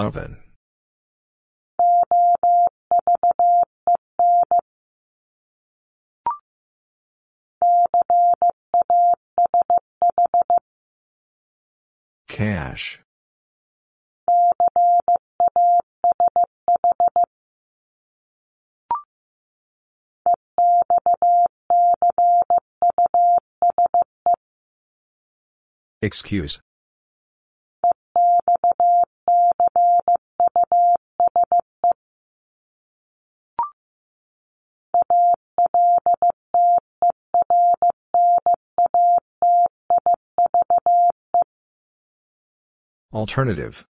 [0.00, 0.38] Oven.
[12.28, 13.00] Cash.
[26.00, 26.62] Excuse.
[43.12, 43.86] Alternative.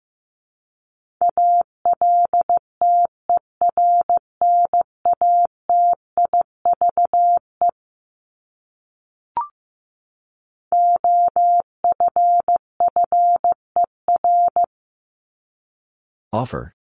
[16.33, 16.73] Offer.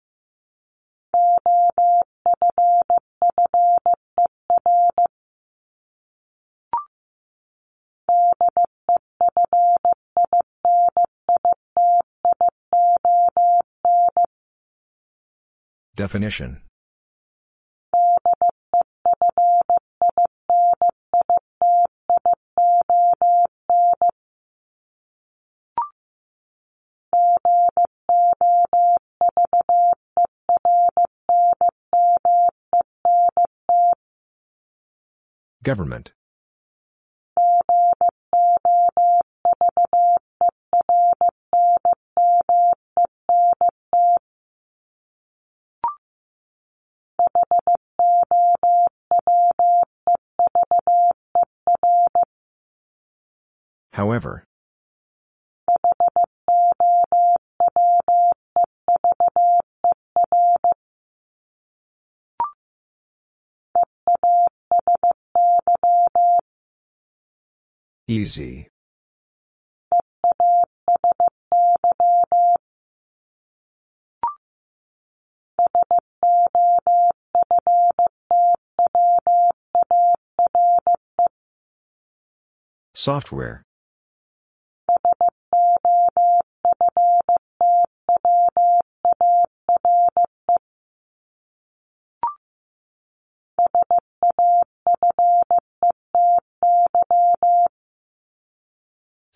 [16.00, 16.62] Definition.
[35.62, 36.14] Government
[54.00, 54.46] However.
[68.08, 68.70] Easy.
[82.96, 83.64] Software.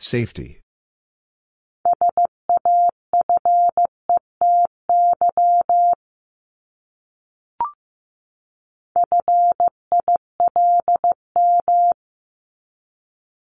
[0.03, 0.59] Safety.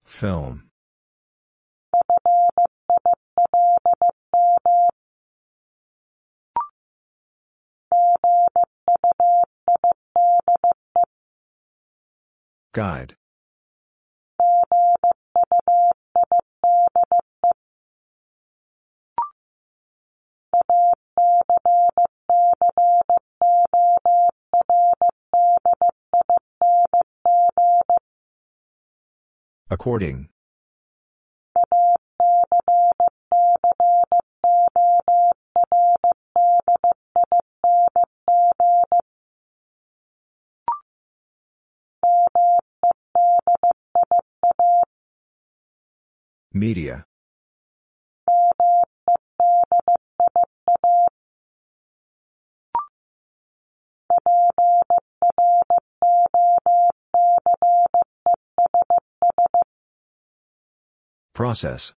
[0.06, 0.70] Film.
[12.72, 13.16] Guide.
[29.70, 30.30] According.
[46.56, 47.04] Media.
[61.34, 61.94] Process.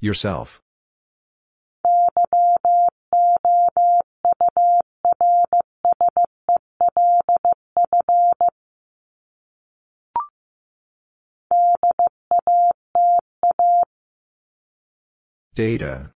[0.00, 0.62] Yourself.
[15.54, 16.12] Data.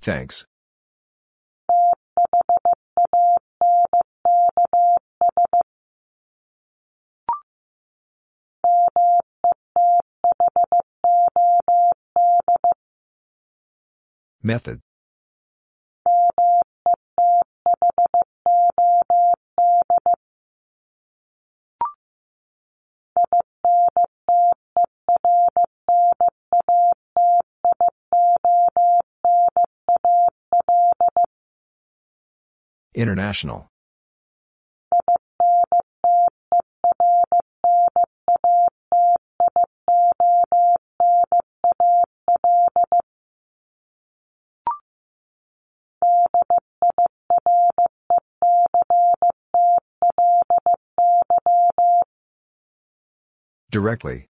[0.00, 0.46] Thanks.
[14.42, 14.80] Method.
[32.96, 33.68] International.
[53.70, 54.30] Directly.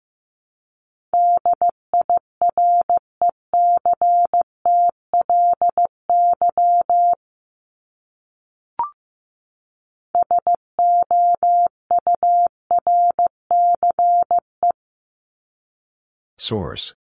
[16.40, 16.95] Source.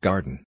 [0.00, 0.44] Garden.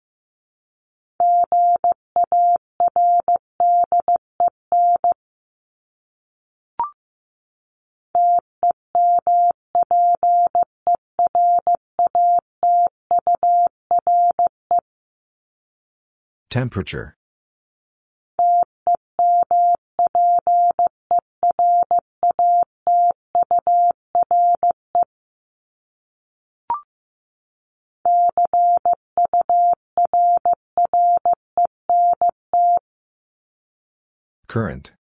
[16.51, 17.17] Temperature.
[34.49, 34.96] Current.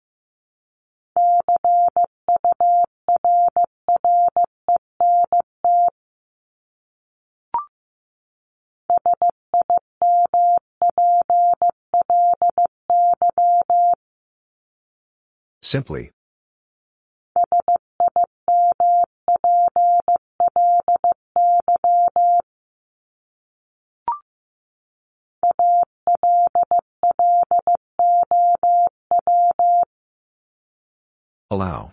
[15.62, 16.10] Simply.
[31.50, 31.92] Allow.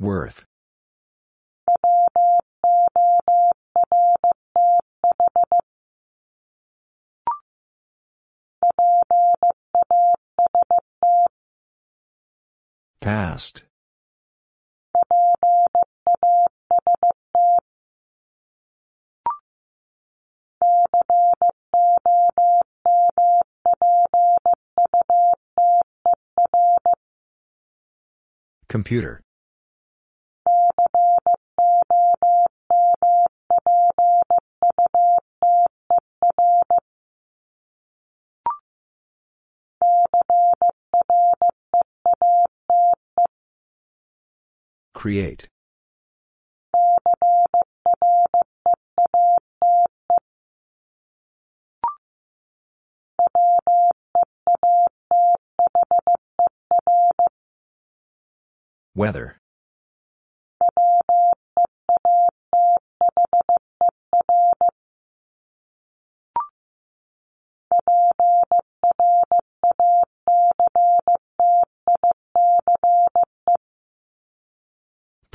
[0.00, 0.46] Worth.
[13.02, 13.64] Past.
[28.70, 29.20] Computer.
[45.00, 45.48] Create.
[58.94, 59.39] Weather.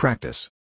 [0.06, 0.52] Practice.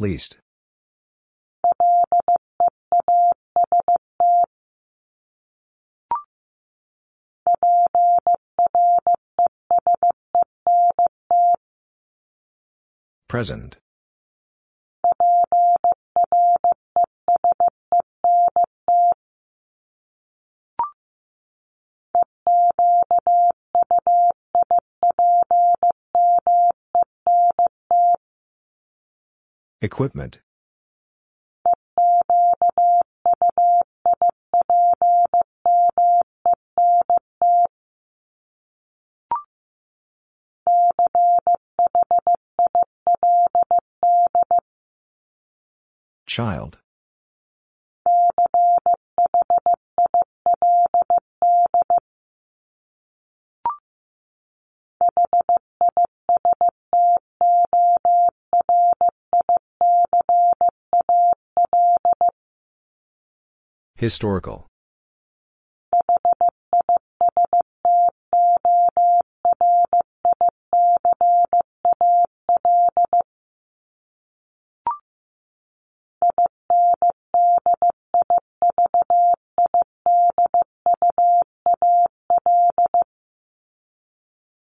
[0.00, 0.40] Least.
[13.28, 13.78] Present.
[29.80, 30.40] Equipment.
[46.26, 46.78] Child.
[63.98, 64.68] Historical.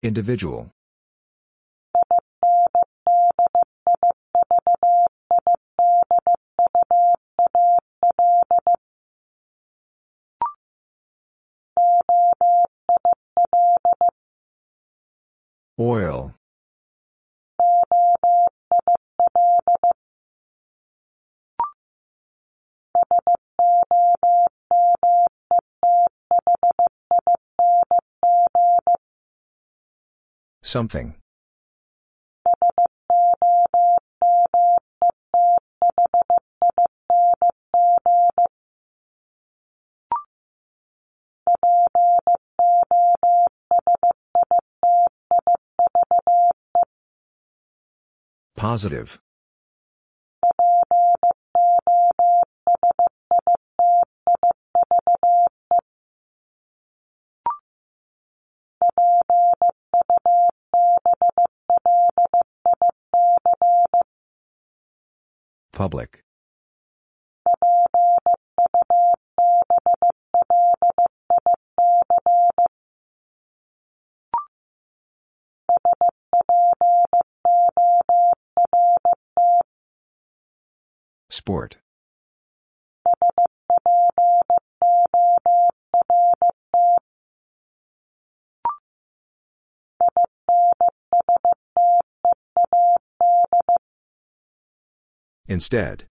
[0.03, 0.72] Individual.
[30.72, 31.15] Something.
[48.56, 49.19] Positive.
[65.82, 66.20] Public.
[95.62, 96.06] Instead.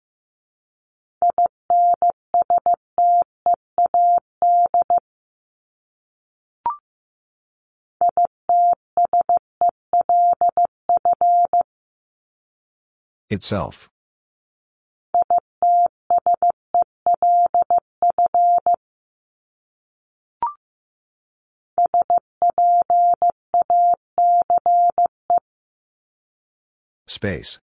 [13.29, 13.89] Itself.
[27.05, 27.59] Space.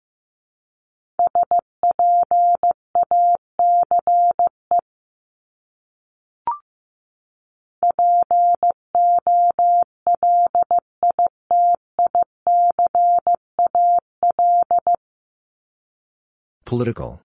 [16.67, 17.21] Political.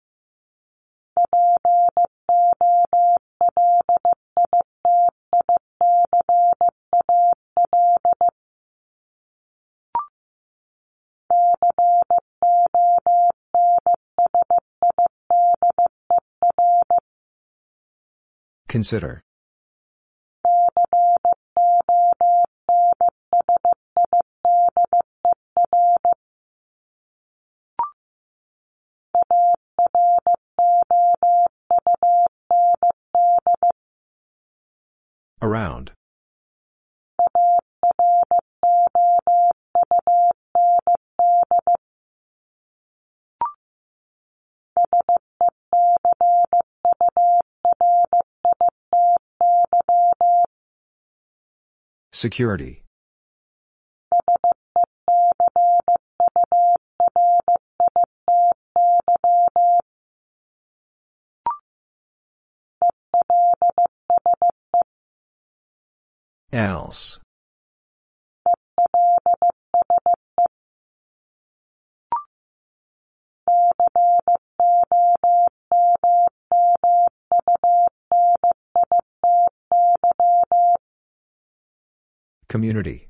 [18.69, 19.28] Consider.
[52.13, 52.83] Security.
[66.53, 67.21] Else.
[82.49, 83.09] Community.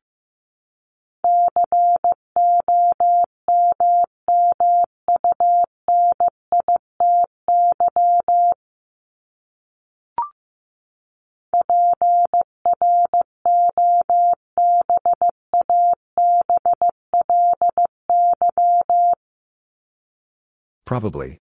[20.85, 21.39] Probably.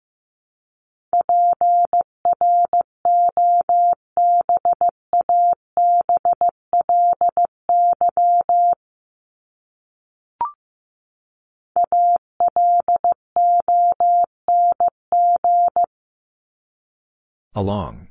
[17.54, 18.08] Along.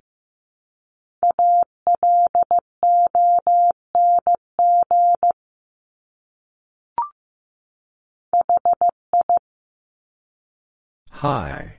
[11.12, 11.78] High.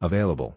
[0.00, 0.54] Available.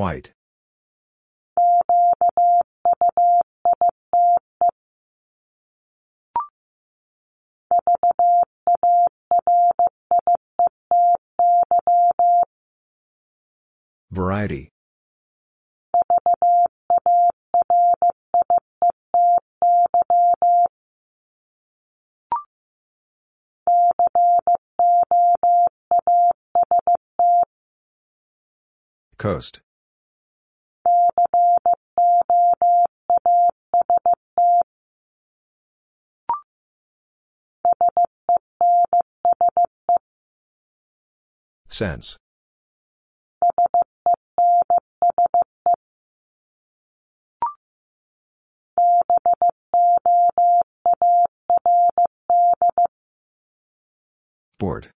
[0.00, 0.32] Quite.
[14.10, 14.70] Variety.
[29.18, 29.60] Coast.
[41.80, 42.18] Sense.
[54.58, 54.90] Board.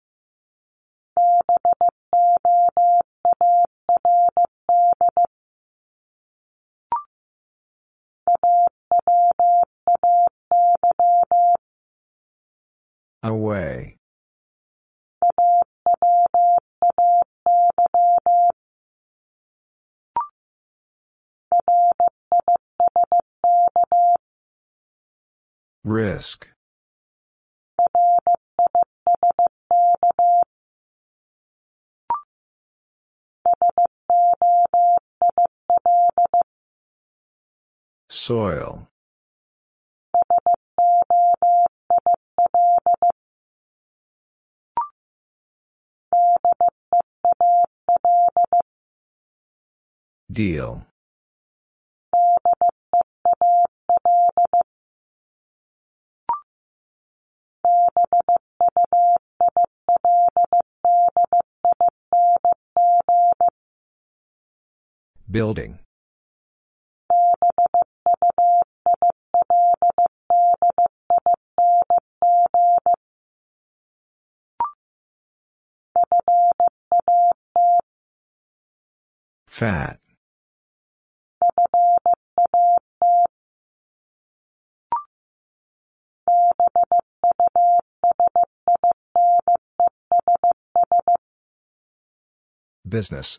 [13.22, 13.89] Away.
[25.90, 26.46] Risk.
[38.08, 38.86] Soil.
[50.30, 50.89] Deal.
[65.30, 65.78] Building.
[79.46, 80.00] Fat.
[92.90, 93.38] Business.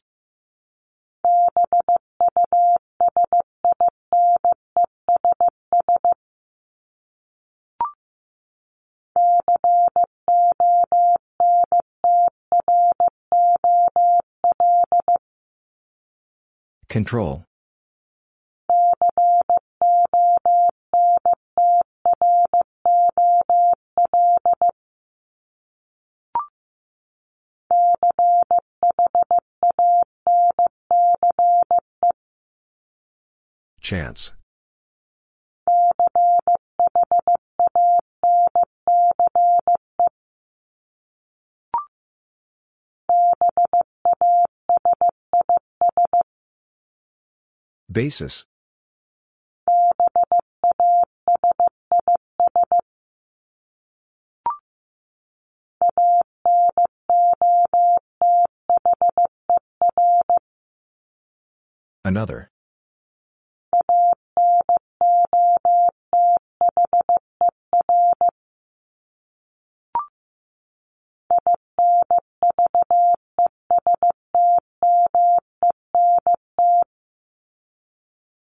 [16.90, 17.46] Control.
[33.82, 34.34] Chance.
[47.92, 48.46] Basis.
[62.06, 62.51] Another.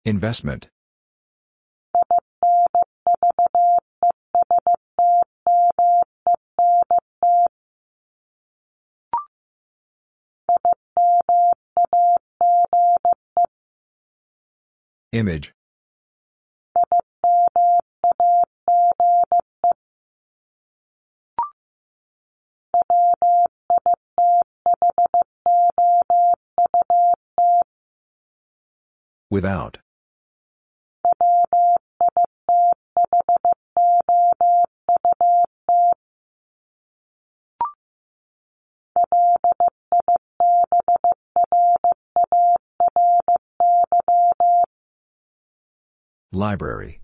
[0.06, 0.68] Investment.
[15.10, 15.52] Image.
[29.30, 29.78] Without.
[46.36, 47.00] Library.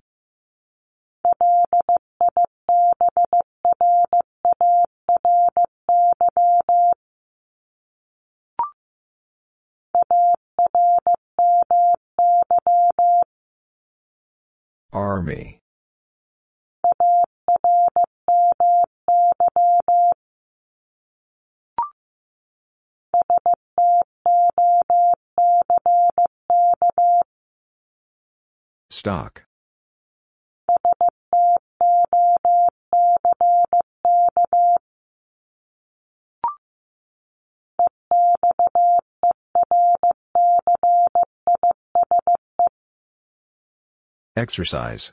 [14.92, 15.61] Army.
[28.92, 29.44] Stock.
[44.36, 45.12] Exercise.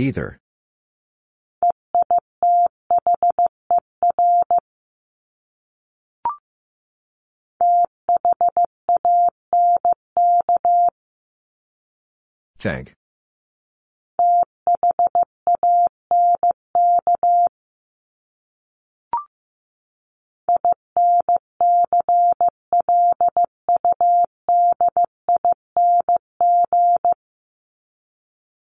[0.00, 0.40] Either.
[12.58, 12.94] Thank.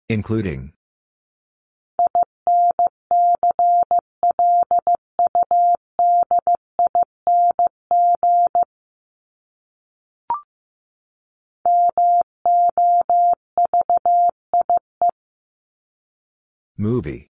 [0.09, 0.73] Including.
[16.79, 17.29] Movie.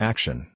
[0.00, 0.51] Action.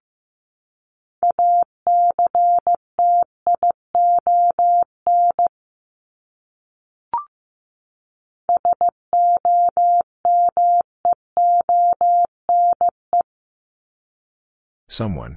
[14.96, 15.36] Someone.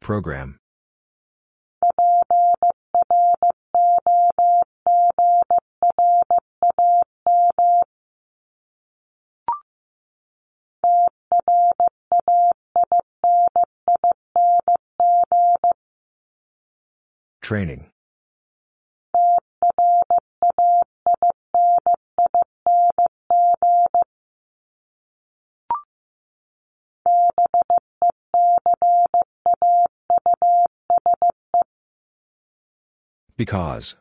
[0.00, 0.59] Program.
[17.50, 17.90] Training.
[33.36, 33.96] Because.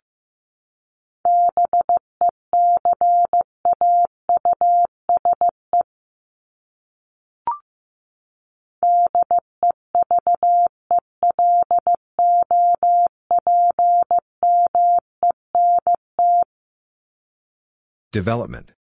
[18.12, 18.72] Development.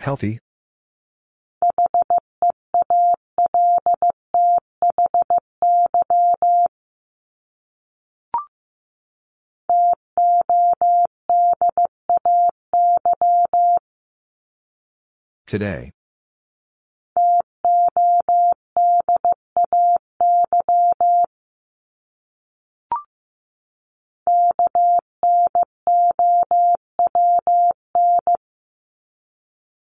[0.00, 0.43] Healthy.
[15.54, 15.92] Today.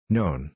[0.08, 0.52] Known.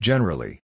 [0.00, 0.62] Generally.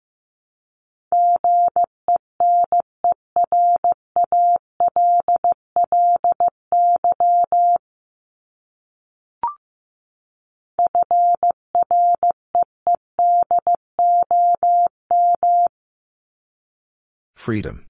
[17.36, 17.87] Freedom.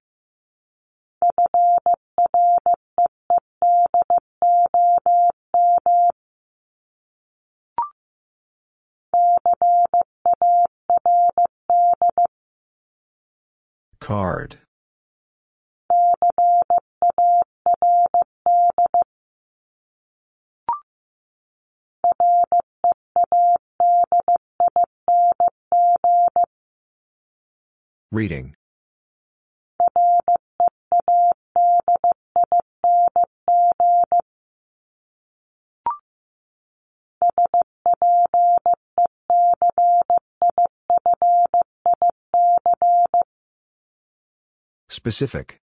[28.18, 28.56] Reading.
[44.88, 45.60] Specific.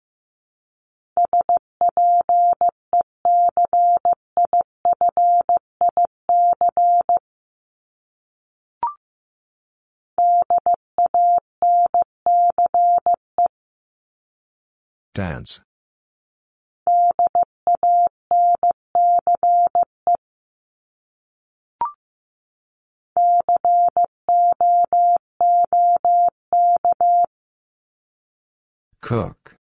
[15.14, 15.60] Dance.
[29.02, 29.56] Cook.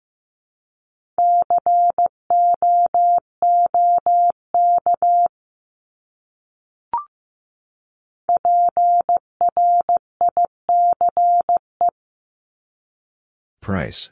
[13.61, 14.11] Price.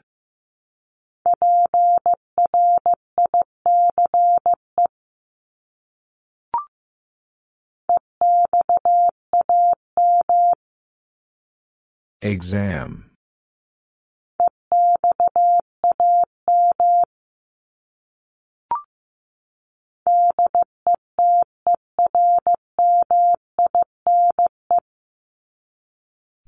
[12.22, 13.10] Exam.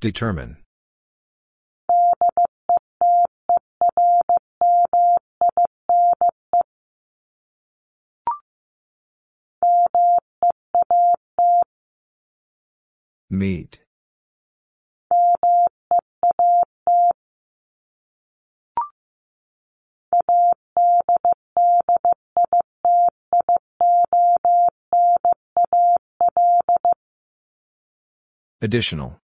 [0.00, 0.56] Determine.
[13.30, 13.80] Meet.
[28.62, 29.18] Additional.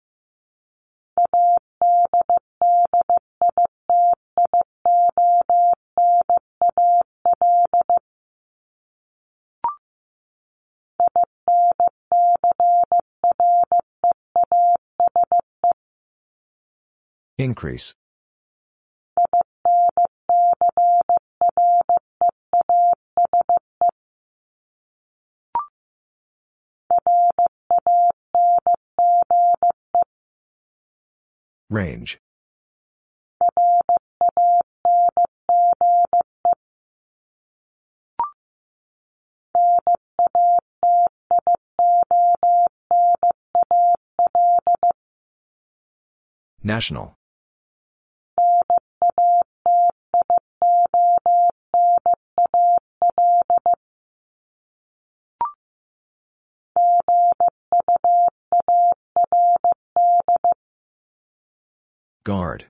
[17.37, 17.93] Increase.
[31.69, 32.19] Range.
[46.63, 47.15] National.
[62.25, 62.65] Guard.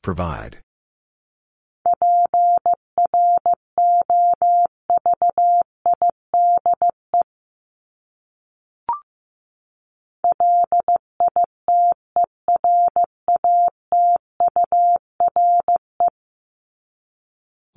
[0.00, 0.58] Provide.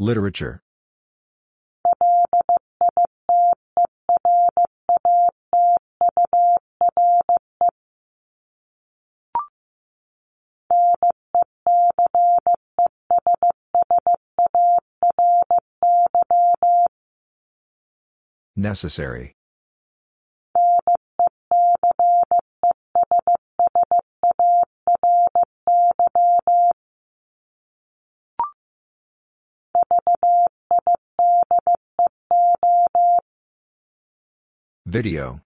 [0.02, 0.62] Literature.
[18.56, 19.39] Necessary.
[34.90, 35.40] Video.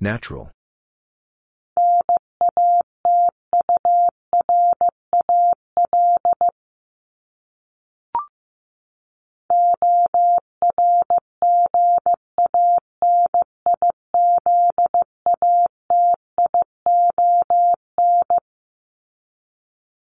[0.00, 0.55] Natural.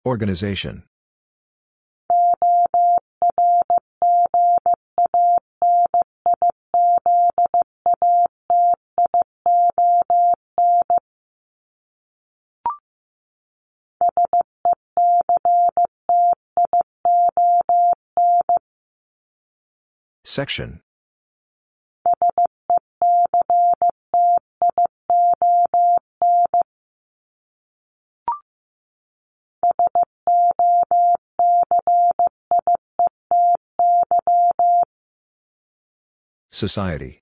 [0.07, 0.85] Organization.
[20.23, 20.84] Section.
[36.55, 37.21] Society.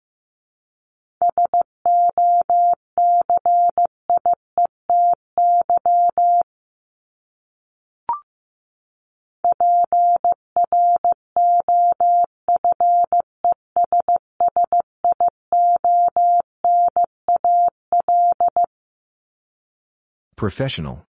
[20.37, 21.07] Professional.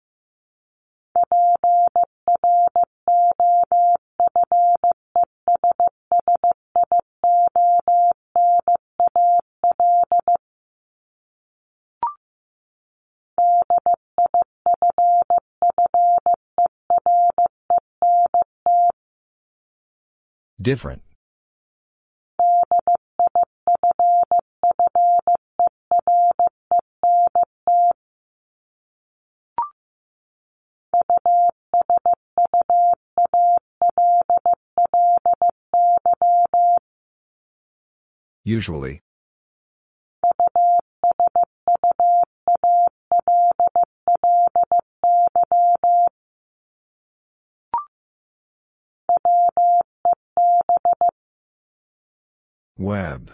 [20.68, 21.00] Different.
[38.44, 39.00] Usually.
[52.78, 53.32] Web.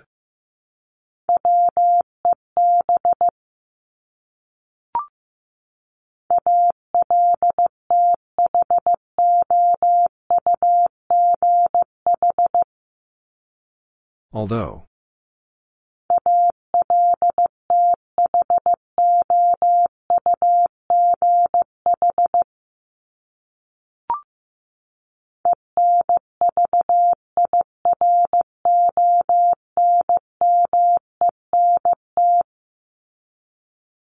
[14.32, 14.88] Although.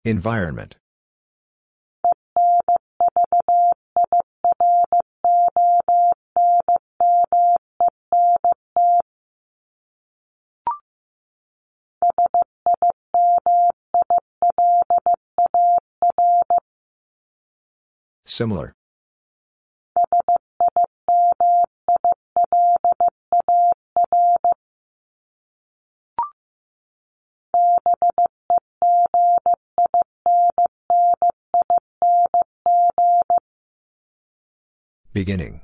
[0.05, 0.77] Environment.
[18.25, 18.73] Similar.
[35.12, 35.61] Beginning.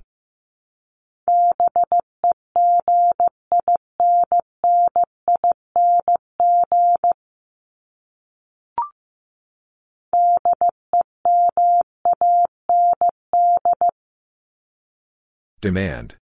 [15.61, 16.17] Demand.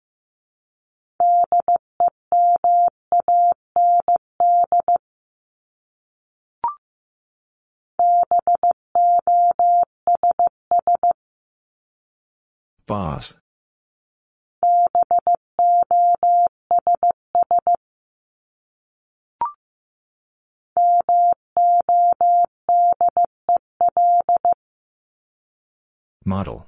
[12.87, 13.33] Boss.
[26.27, 26.67] Model.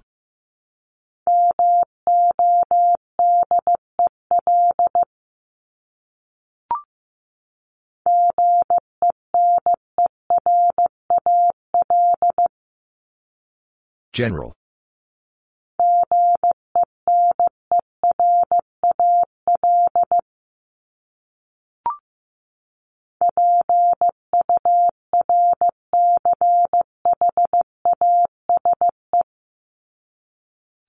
[14.12, 14.55] General.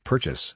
[0.07, 0.55] Purchase.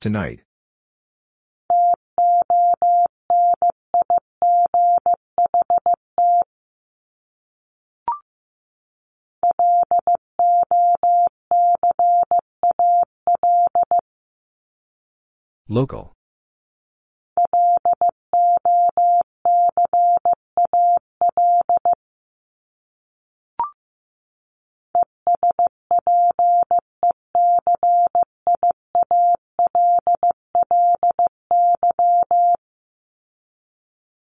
[0.00, 0.47] Tonight.
[15.70, 16.14] Local.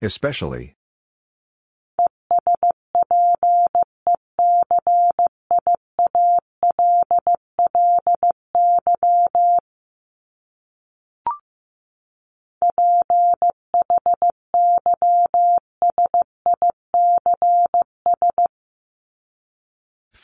[0.03, 0.77] Especially.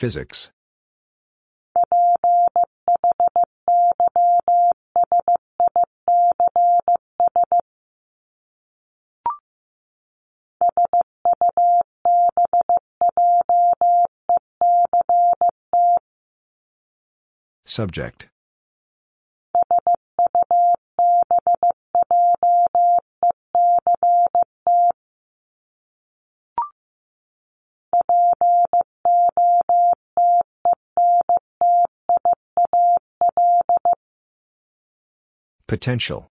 [0.03, 0.51] Physics.
[17.65, 18.32] Subject.
[35.73, 36.31] Potential.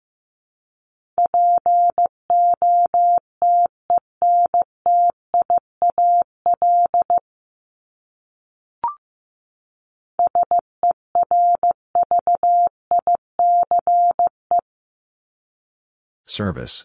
[16.27, 16.85] Service.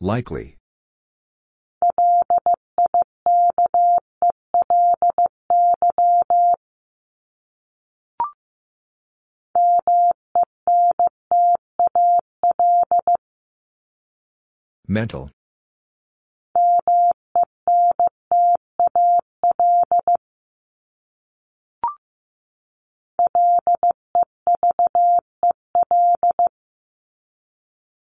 [0.00, 0.56] Likely.
[14.88, 15.30] Mental.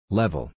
[0.09, 0.53] Level.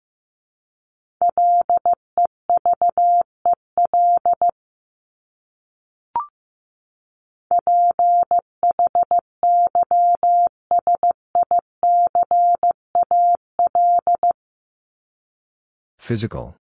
[15.97, 16.55] Physical.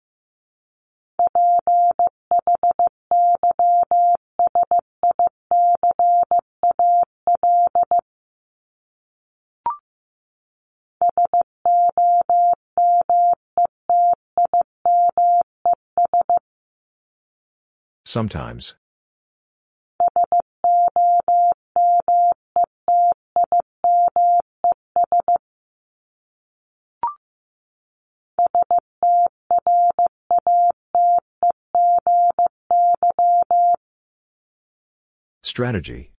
[18.08, 18.74] Sometimes.
[35.42, 36.12] Strategy.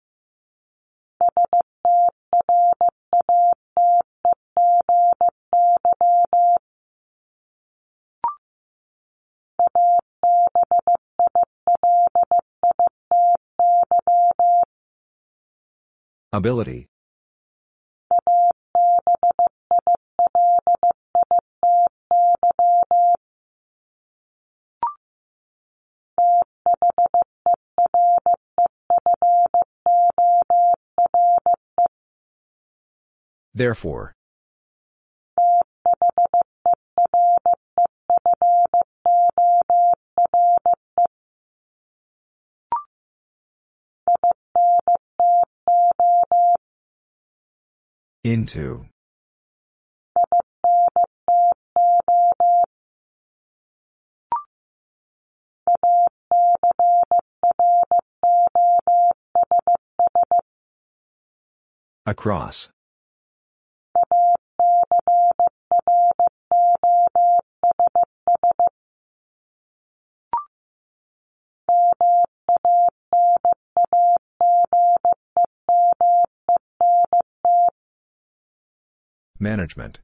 [16.32, 16.88] Ability.
[33.56, 34.14] Therefore.
[48.30, 48.86] Into.
[62.06, 62.70] Across.
[79.40, 80.02] Management.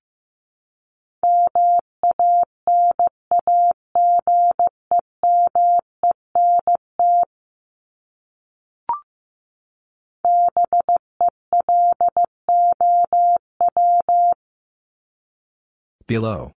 [16.08, 16.55] Below.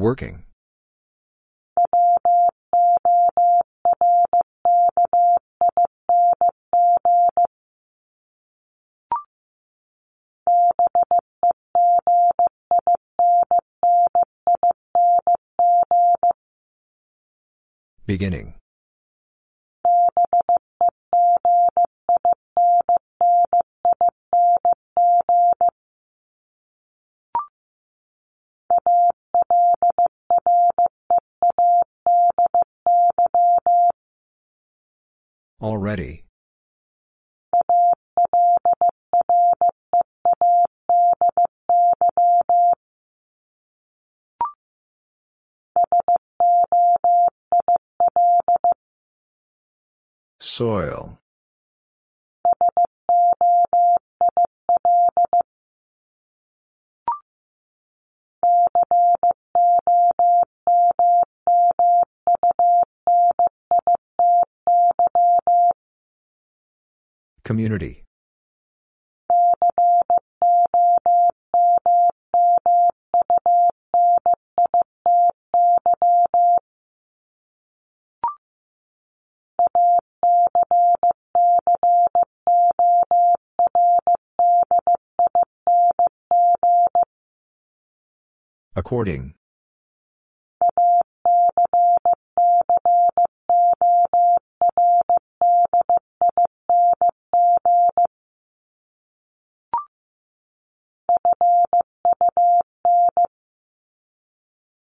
[0.00, 0.44] Working.
[18.06, 18.59] Beginning.
[35.60, 36.24] Already.
[50.40, 51.18] Soil.
[67.50, 68.04] Community.
[88.76, 89.34] According.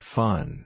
[0.10, 0.66] Fun.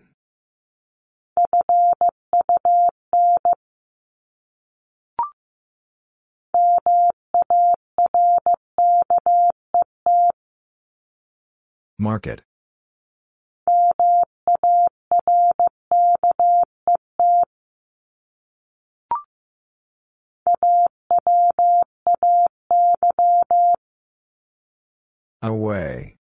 [11.99, 12.43] Market.
[25.41, 26.15] Away.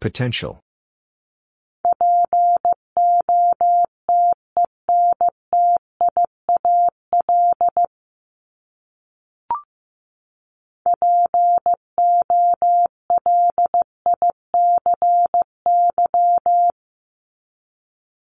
[0.00, 0.60] Potential.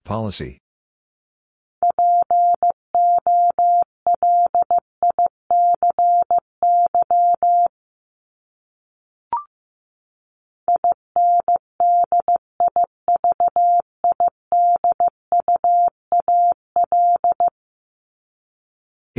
[0.04, 0.61] Policy.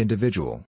[0.03, 0.72] Individual.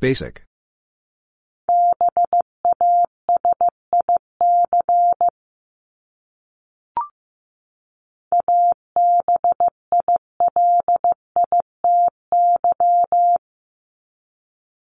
[0.00, 0.42] Basic.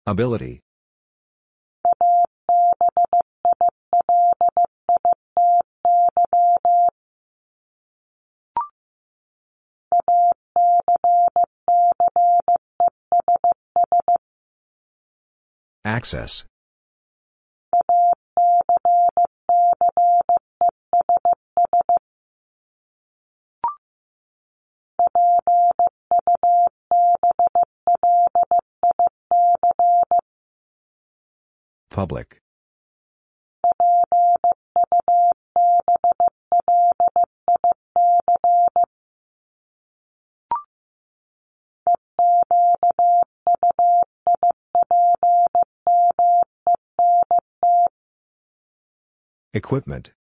[0.05, 0.61] Ability.
[15.91, 16.45] Access.
[31.89, 32.41] Public.
[49.53, 50.13] Equipment.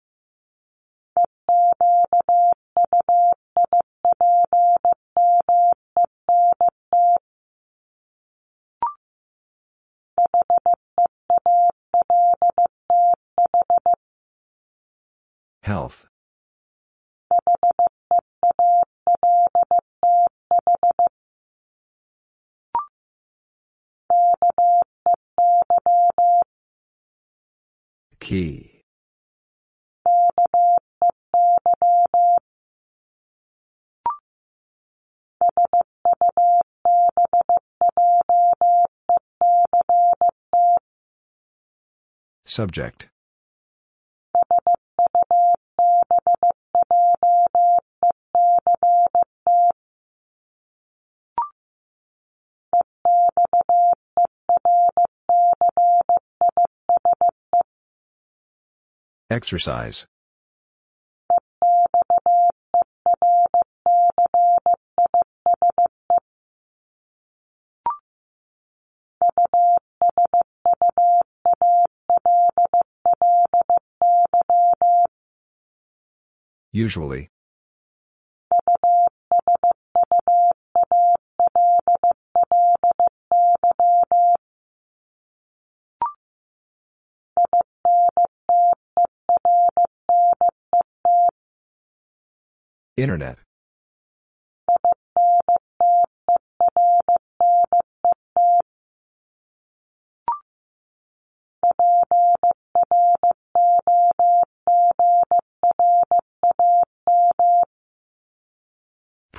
[15.62, 16.08] Health.
[28.18, 28.69] Key.
[42.50, 43.08] Subject.
[59.30, 60.09] Exercise.
[76.72, 77.30] Usually.
[92.96, 93.38] Internet.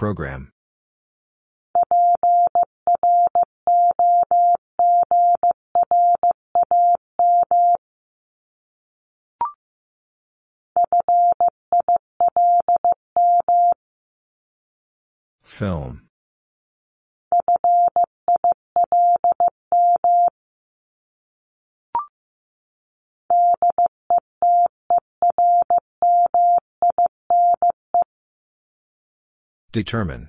[0.02, 0.52] Program.
[15.44, 16.11] Film.
[29.72, 30.27] Determine.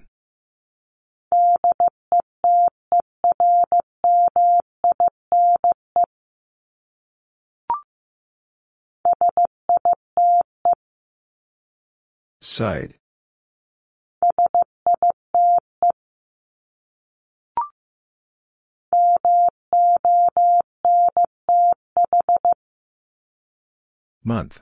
[12.41, 12.95] Site.
[24.25, 24.61] Month.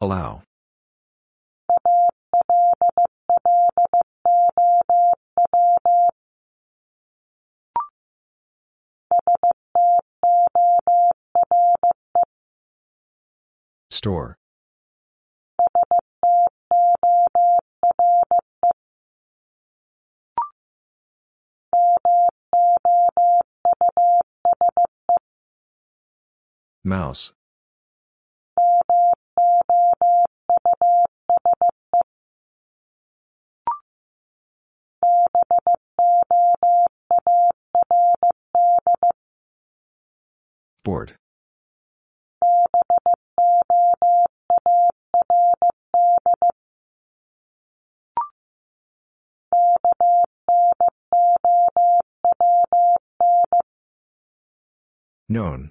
[0.00, 0.42] Allow.
[13.90, 14.36] Store.
[26.84, 27.32] Mouse.
[40.84, 41.14] Board.
[55.28, 55.70] Known.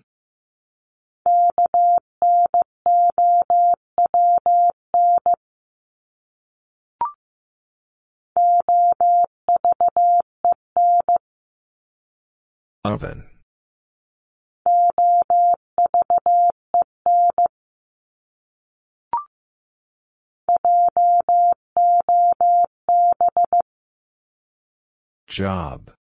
[12.83, 13.23] Oven.
[25.27, 25.91] Job.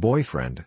[0.00, 0.64] Boyfriend.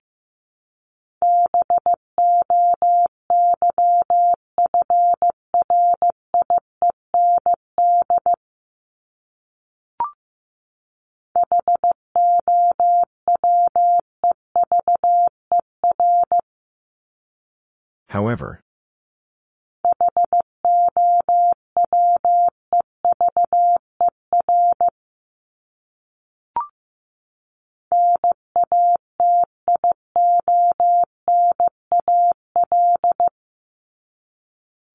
[18.09, 18.62] However.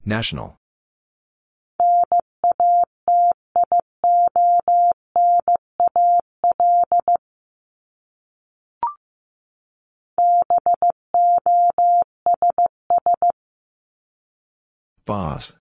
[0.08, 0.56] National.
[15.04, 15.52] Boss.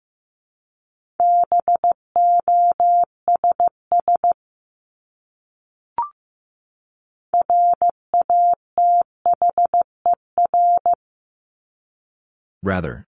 [12.62, 13.07] Rather.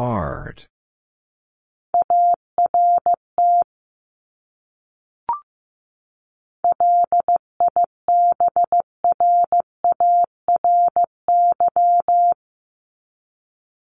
[0.00, 0.66] Art.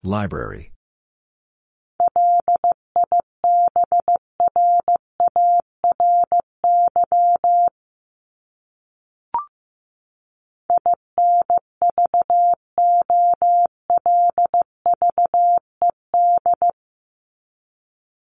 [0.04, 0.73] Library.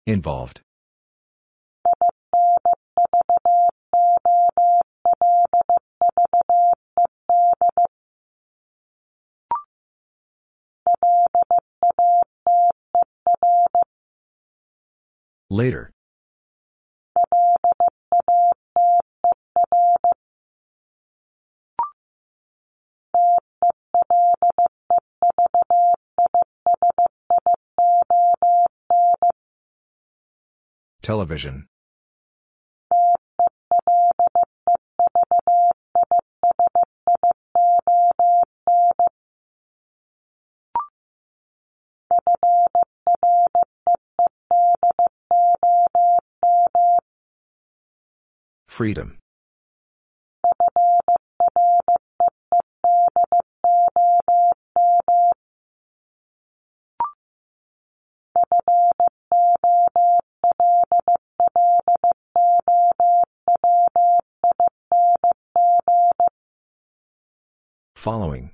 [0.06, 0.61] Involved.
[15.49, 15.91] Later.
[31.03, 31.67] Television.
[48.69, 49.19] Freedom.
[68.03, 68.51] Following.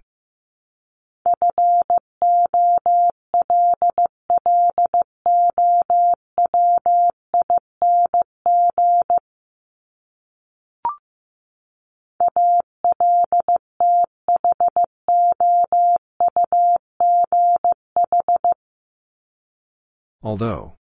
[20.21, 20.78] Although.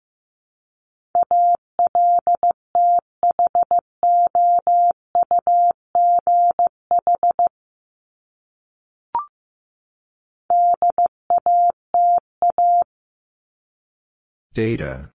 [14.54, 15.10] Data.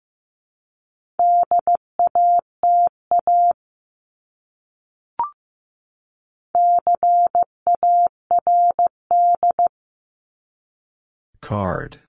[11.40, 12.00] Card.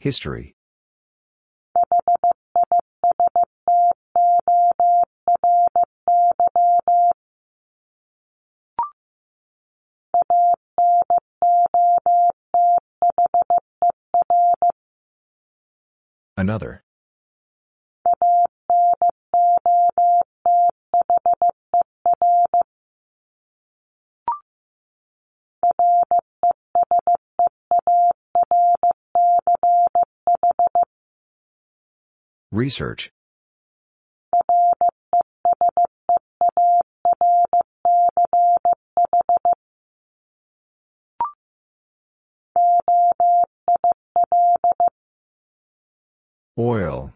[0.00, 0.57] History.
[16.38, 16.84] Another.
[32.52, 33.10] Research.
[46.58, 47.12] Oil.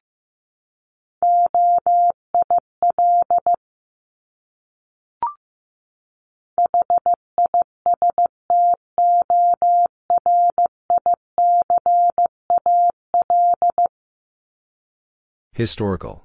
[15.52, 16.24] Historical.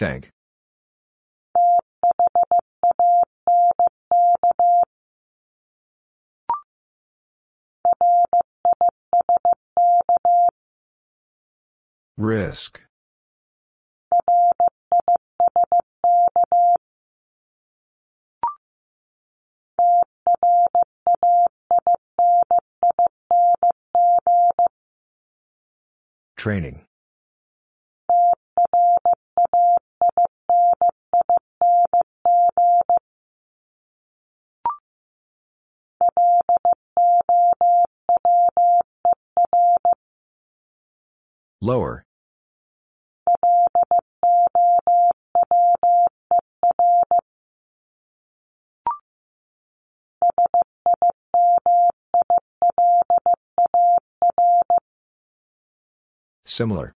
[0.00, 0.30] Thank.
[12.16, 12.80] Risk.
[26.38, 26.86] Training.
[41.62, 42.06] Lower.
[56.46, 56.94] Similar.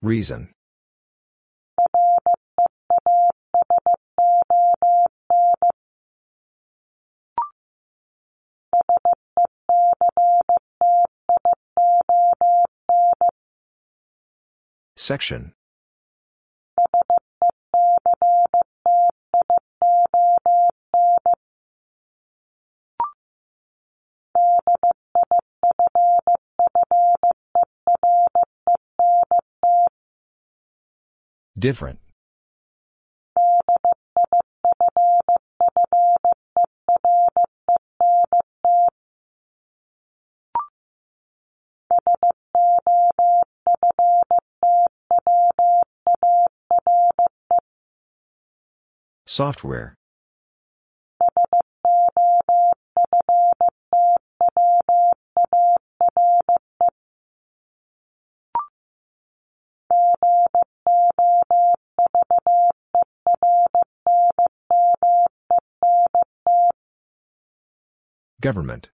[0.00, 0.48] Reason.
[14.96, 15.52] Section.
[31.58, 31.98] Different.
[49.26, 49.97] Software.
[68.40, 68.90] Government.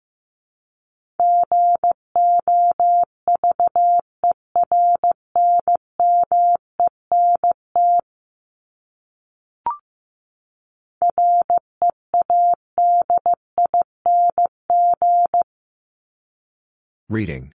[17.10, 17.52] Reading.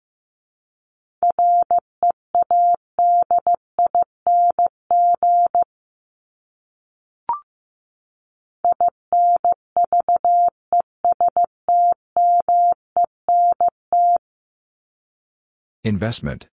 [15.88, 16.48] Investment.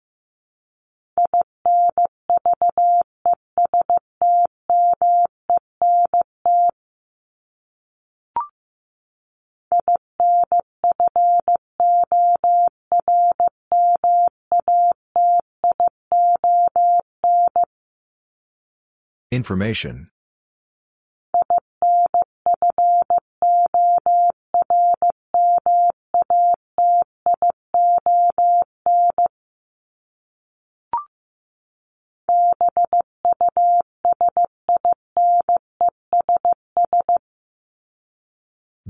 [19.30, 20.10] Information.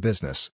[0.03, 0.51] Business.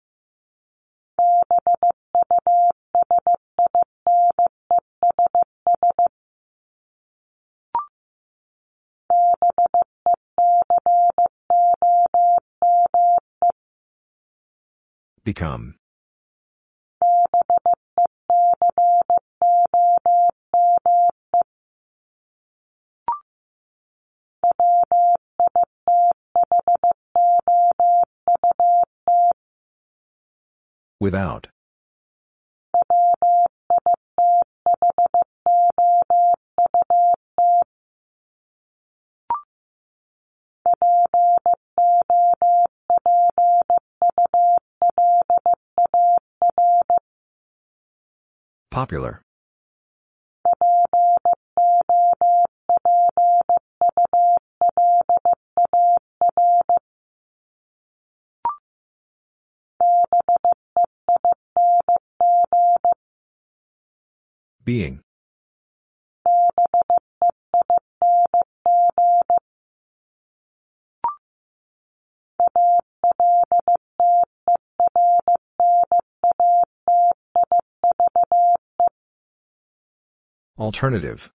[15.25, 15.76] Become.
[31.07, 31.47] Without.
[48.73, 49.25] Popular.
[64.66, 65.00] Being.
[80.58, 81.32] Alternative.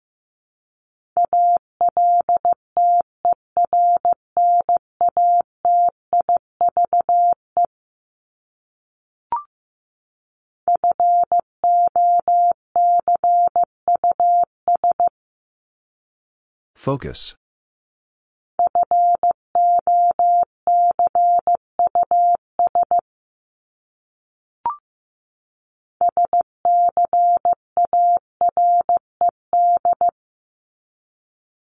[16.88, 17.36] Focus.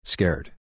[0.03, 0.53] Scared.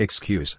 [0.00, 0.58] Excuse.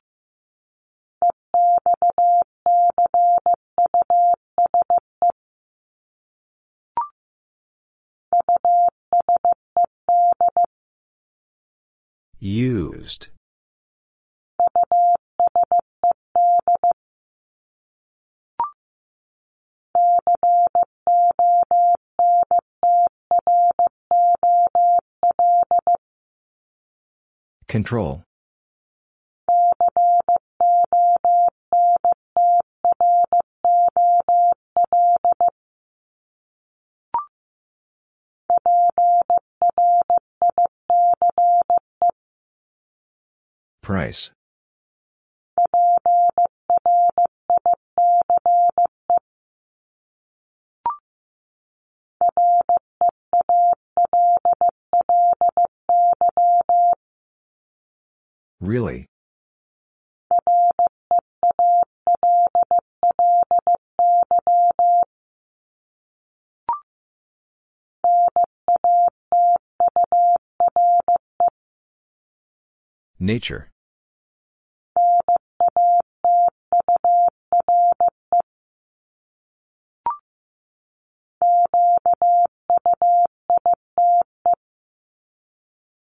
[12.40, 13.28] Used.
[27.68, 28.24] Control.
[43.86, 44.32] Price.
[58.60, 59.06] Really?
[73.20, 73.75] Nature.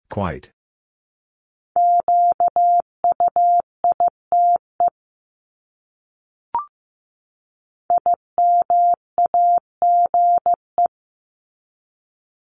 [0.10, 0.52] Quite.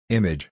[0.09, 0.49] Image.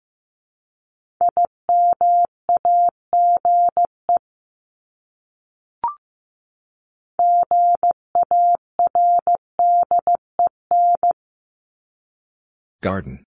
[12.84, 13.24] Garden.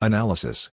[0.00, 0.70] Analysis.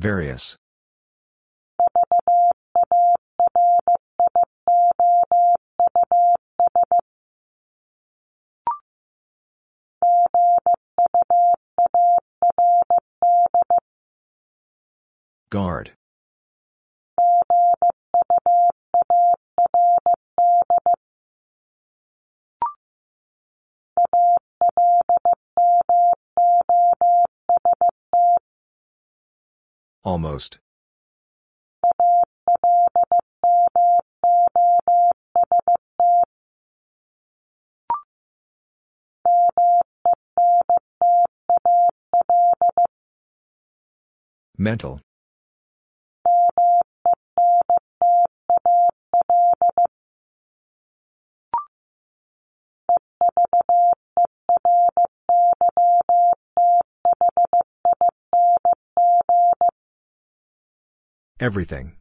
[0.00, 0.56] Various.
[15.50, 15.92] Guard.
[30.02, 30.58] Almost.
[44.56, 45.00] Mental.
[61.40, 61.92] Everything.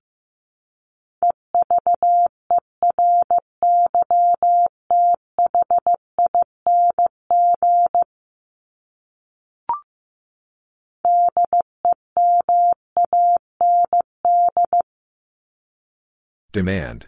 [16.51, 17.07] Demand.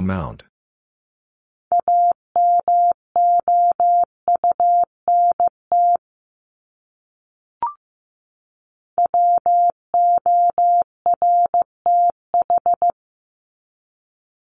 [0.00, 0.44] Amount.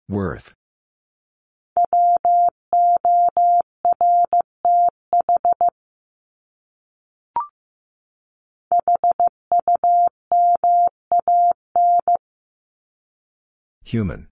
[0.09, 0.55] Worth.
[13.83, 14.29] Human.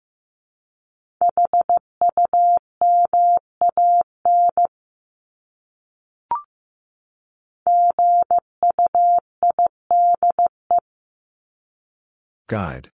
[12.49, 12.91] Guide.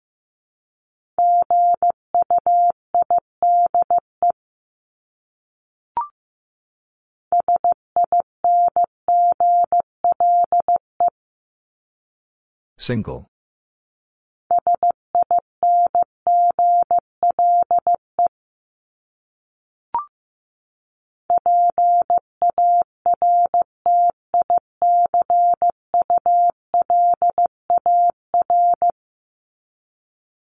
[12.79, 13.29] Single.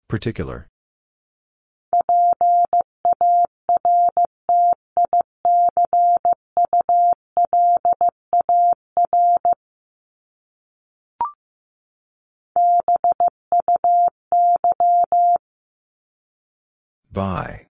[0.07, 0.69] Particular.
[17.11, 17.67] By.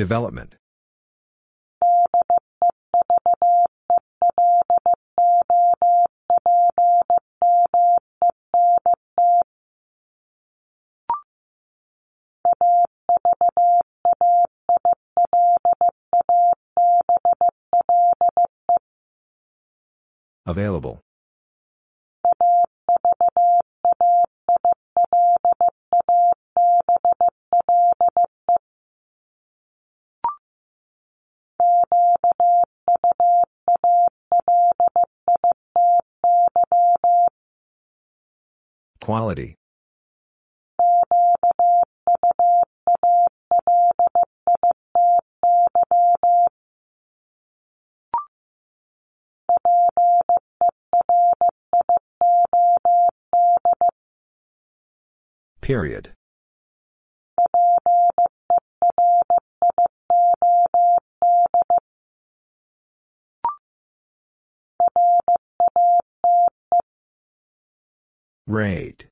[0.00, 0.54] Development.
[20.46, 21.02] Available.
[39.00, 39.56] Quality.
[55.60, 56.12] Period.
[68.46, 69.06] Rate.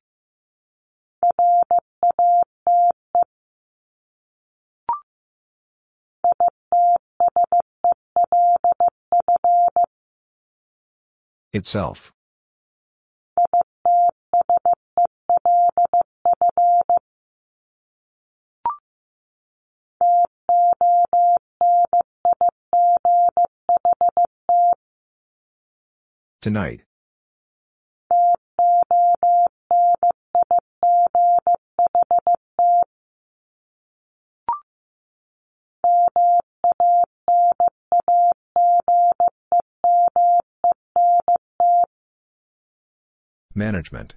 [11.53, 12.11] Itself.
[26.41, 26.83] Tonight.
[43.53, 44.15] Management.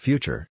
[0.00, 0.48] Future.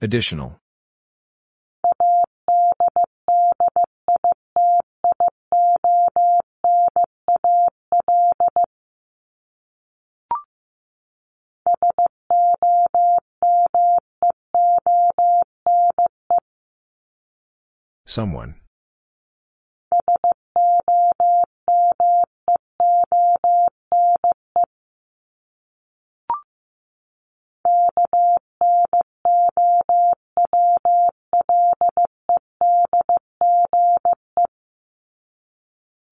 [0.00, 0.60] Additional.
[18.06, 18.54] Someone.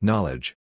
[0.02, 0.56] Knowledge.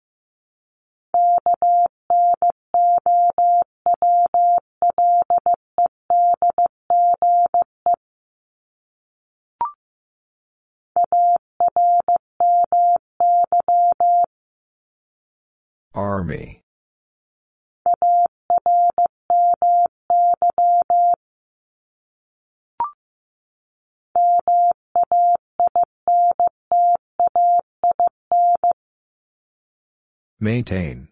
[30.43, 31.10] Maintain.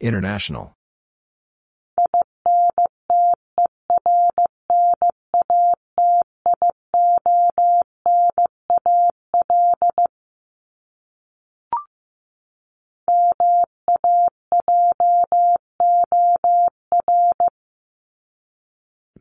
[0.00, 0.72] International.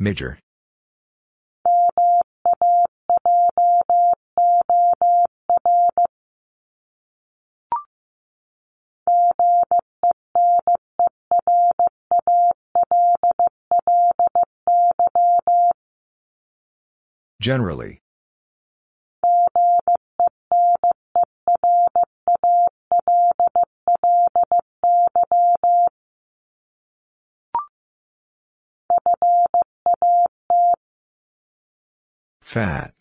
[0.02, 0.40] Major.
[17.42, 18.02] Generally.
[32.42, 32.99] Fat.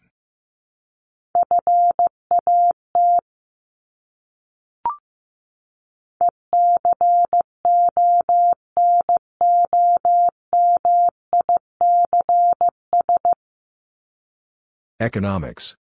[15.01, 15.77] Economics.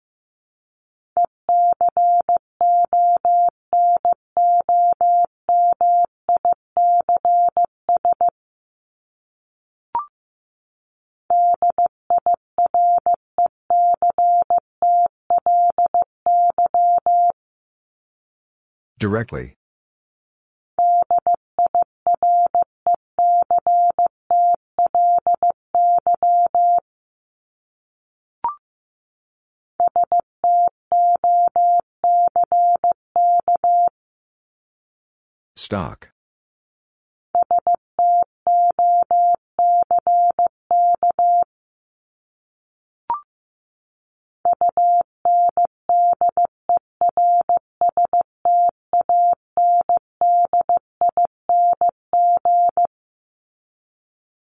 [19.00, 19.56] Directly.
[35.66, 36.11] Stock.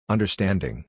[0.10, 0.86] Understanding.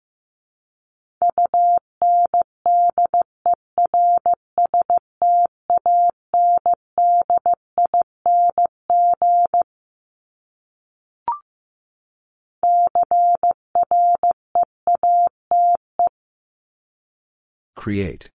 [17.83, 18.31] Create.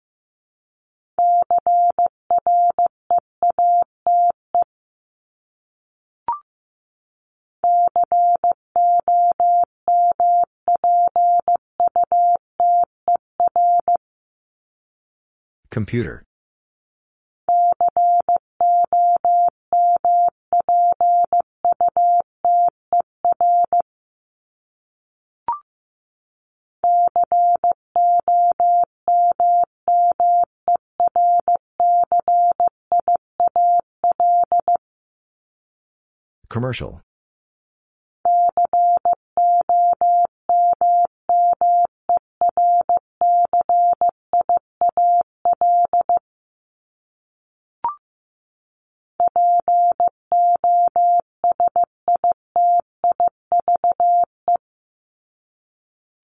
[15.69, 16.24] Computer.
[36.56, 37.01] Commercial.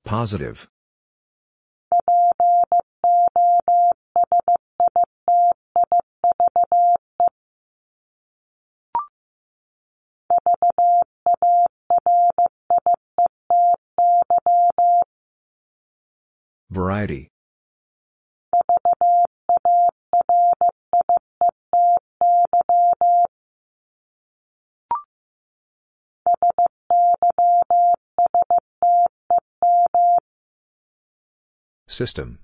[0.06, 0.70] Positive.
[16.92, 17.30] Variety.
[31.88, 32.40] System.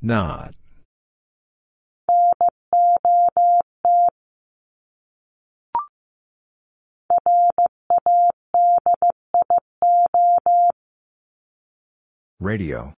[0.00, 0.54] Not.
[12.44, 12.92] Radio.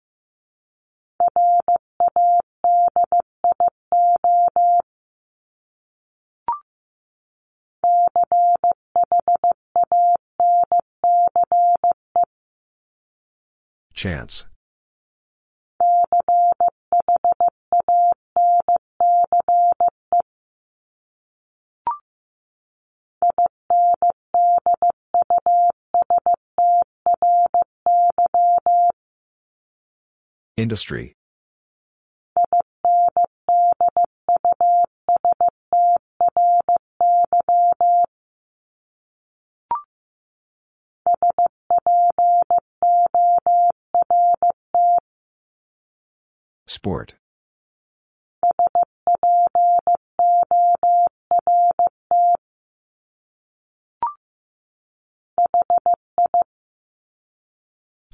[13.94, 14.46] Chance.
[30.56, 31.12] Industry.
[46.66, 47.14] Sport.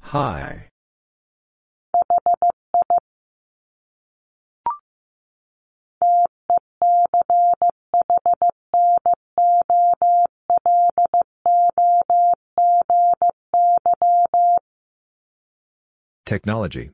[0.00, 0.71] High.
[16.32, 16.90] Technology.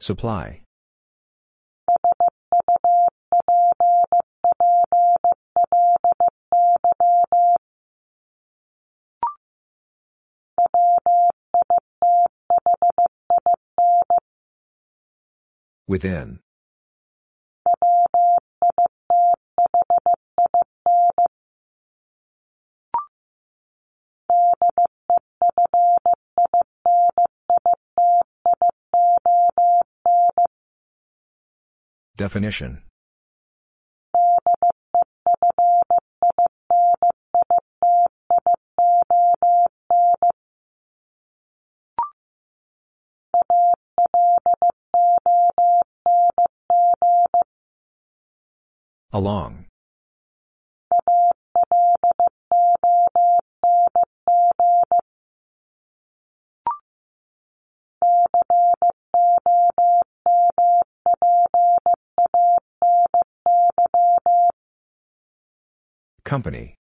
[0.00, 0.61] Supply.
[15.92, 16.38] Within.
[32.16, 32.84] Definition.
[49.12, 49.66] Along.
[66.24, 66.81] Company.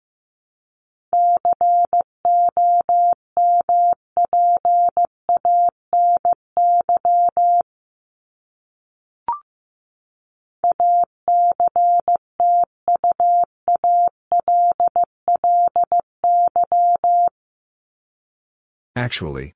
[18.95, 19.53] Actually.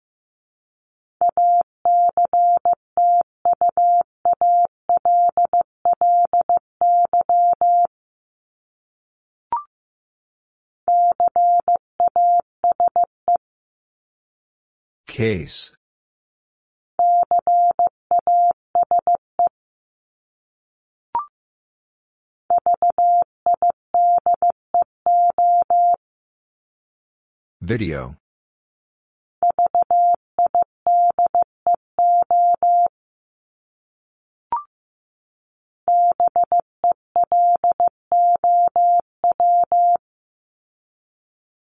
[15.08, 15.76] Case.
[27.62, 28.18] Video.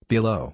[0.10, 0.54] Below.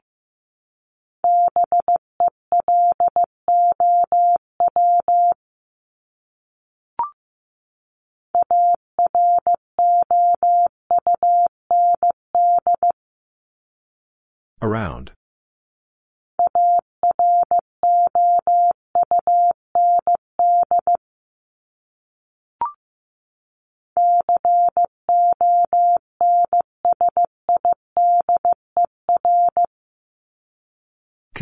[14.59, 15.11] Around.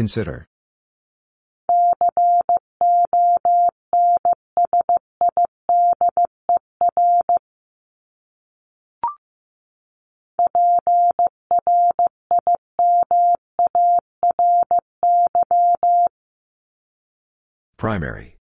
[0.01, 0.47] Consider.
[17.77, 18.40] Primary.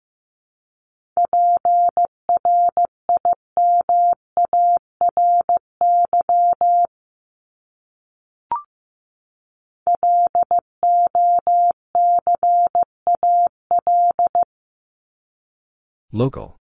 [16.11, 16.57] Local.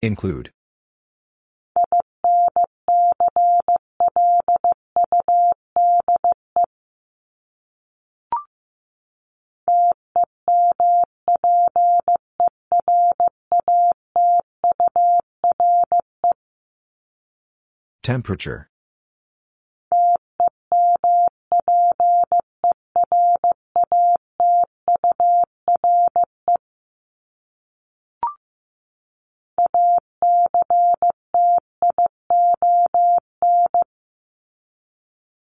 [0.00, 0.50] Include.
[18.04, 18.68] Temperature.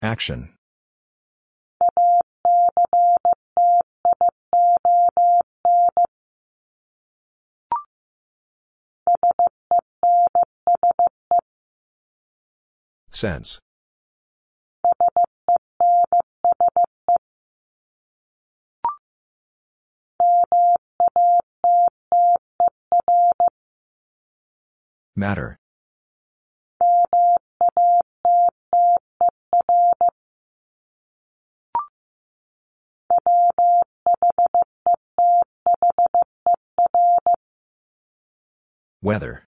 [0.01, 0.56] Action.
[13.17, 13.61] Sense.
[25.17, 25.57] Matter.
[39.01, 39.46] Weather.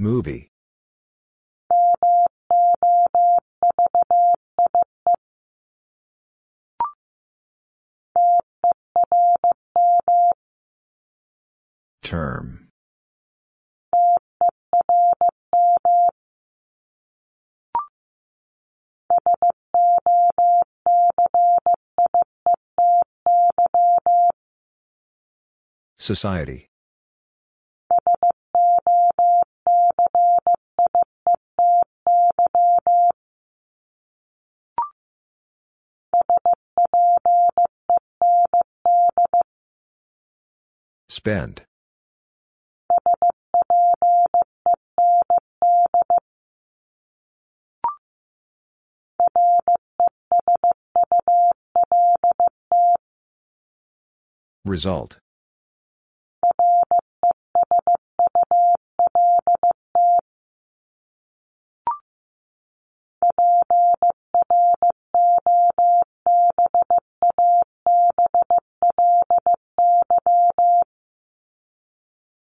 [0.00, 0.52] Movie.
[12.04, 12.68] Term.
[25.98, 26.67] Society.
[41.18, 41.62] Spend.
[54.64, 55.18] Result.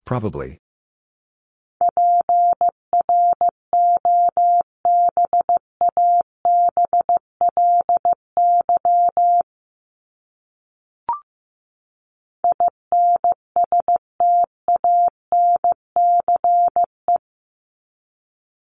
[0.10, 0.58] Probably.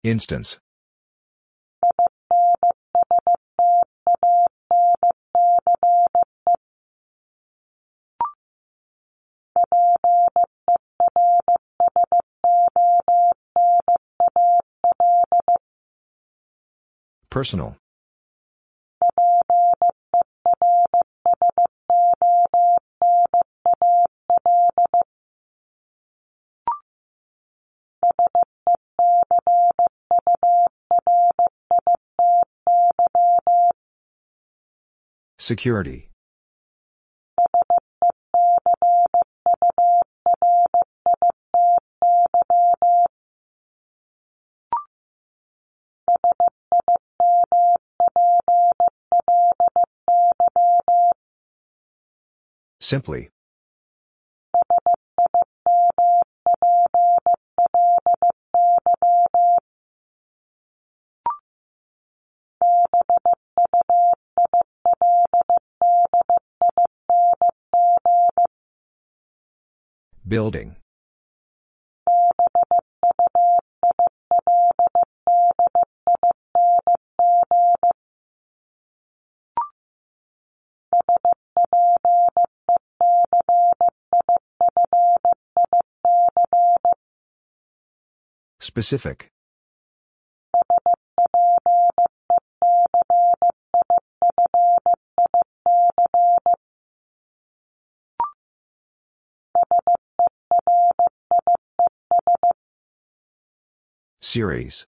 [0.02, 0.58] Instance.
[17.40, 17.74] Personal.
[35.38, 36.09] Security.
[52.90, 53.30] Simply.
[70.26, 70.79] Building.
[88.70, 89.32] Specific.
[104.20, 104.86] Series.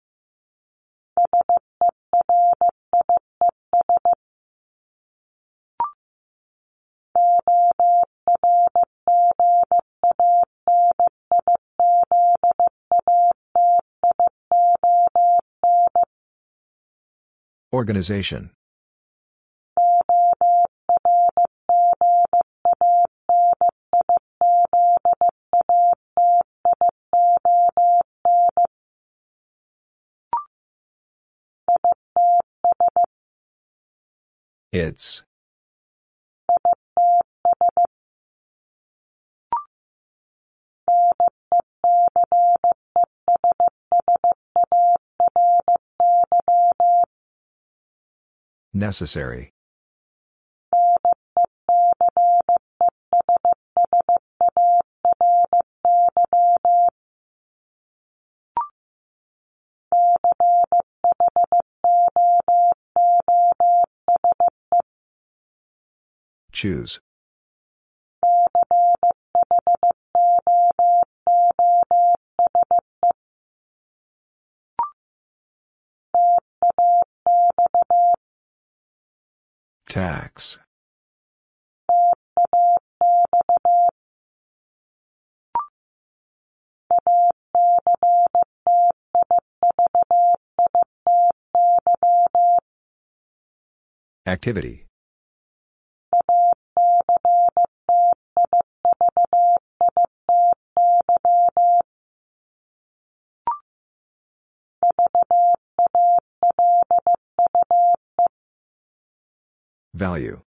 [17.71, 18.51] Organization.
[34.71, 35.23] It's.
[48.73, 49.51] Necessary.
[66.51, 66.99] Choose.
[79.89, 80.59] Tax.
[94.27, 94.88] Activity.
[109.93, 110.41] Value.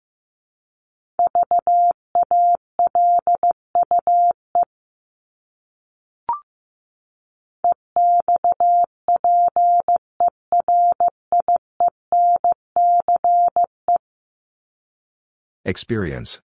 [15.65, 16.41] Experience.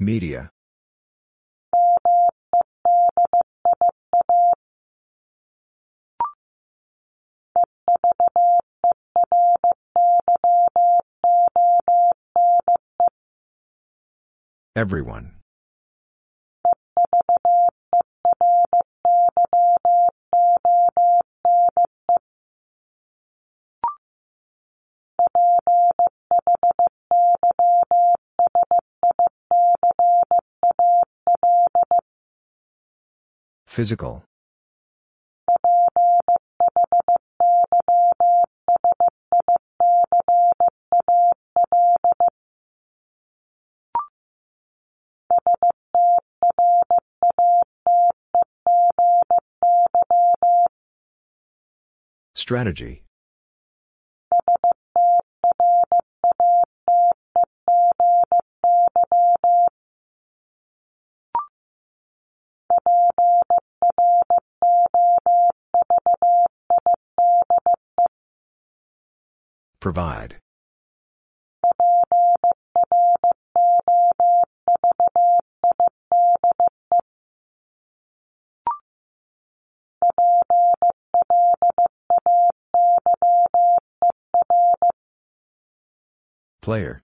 [0.00, 0.50] Media.
[14.74, 15.40] Everyone.
[33.70, 34.24] Physical.
[52.34, 53.04] Strategy.
[69.80, 70.36] Provide.
[86.60, 87.02] Player.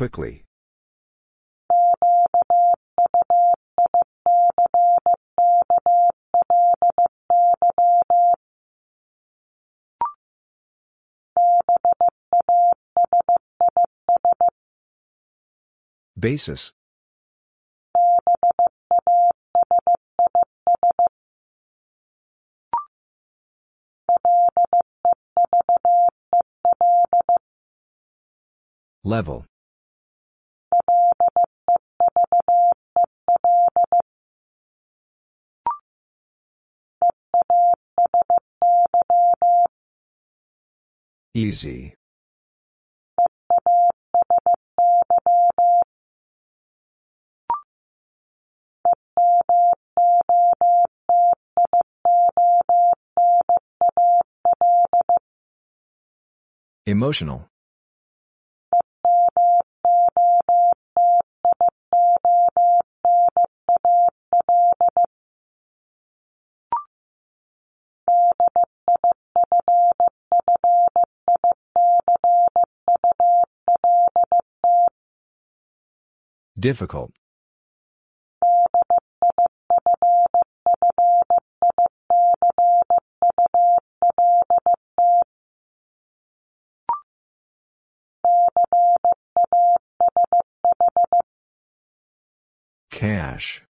[0.00, 0.46] Quickly.
[16.18, 16.72] Basis.
[29.04, 29.49] Level.
[41.32, 41.94] Easy.
[56.86, 57.48] Emotional.
[76.60, 77.12] Difficult.
[92.90, 93.62] Cash.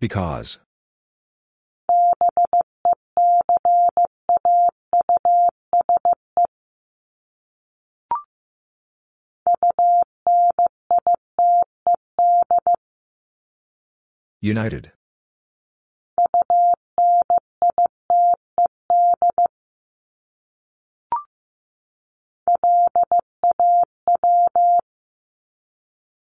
[0.00, 0.58] Because.
[14.40, 14.92] United.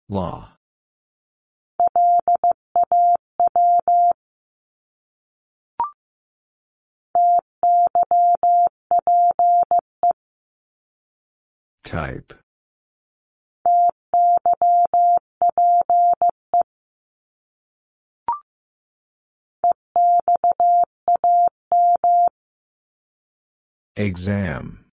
[0.09, 0.60] Law.
[11.85, 12.35] Type.
[23.97, 24.91] Exam.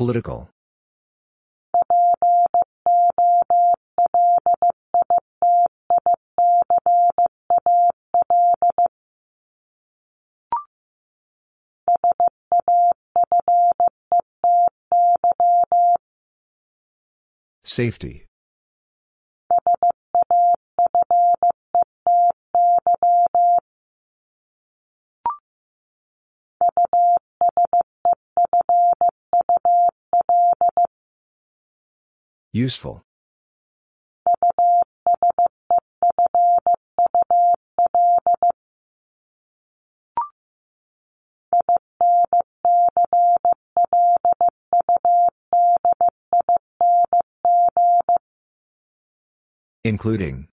[0.00, 0.48] Political.
[17.62, 18.24] Safety.
[32.52, 33.04] Useful.
[49.84, 50.49] Including.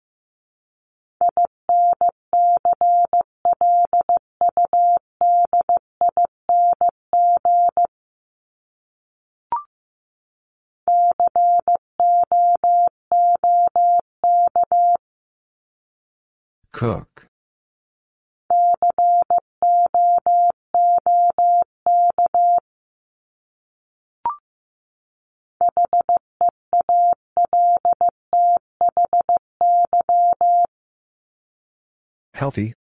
[16.77, 17.25] Cook.
[32.35, 32.76] Healthy.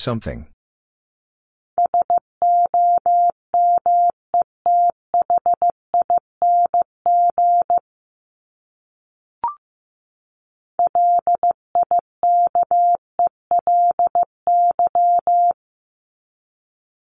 [0.00, 0.46] Something.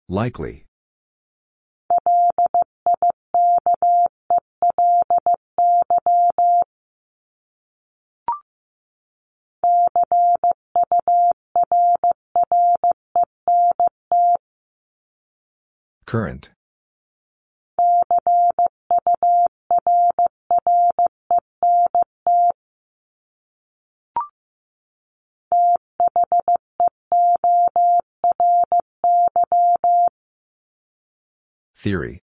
[0.10, 0.66] Likely.
[16.11, 16.49] Current.
[31.73, 32.23] Theory.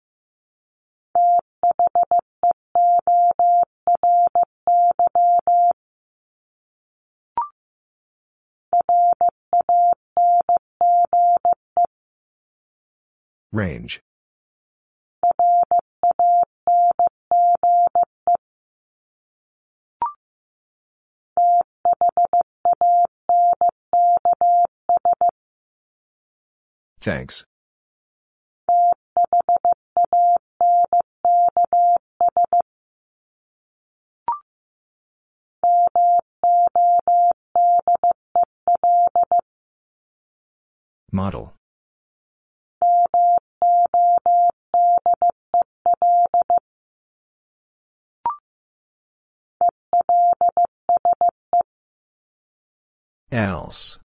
[13.53, 14.01] Range.
[26.99, 27.45] Thanks.
[41.11, 41.53] Model.
[53.33, 53.97] Else.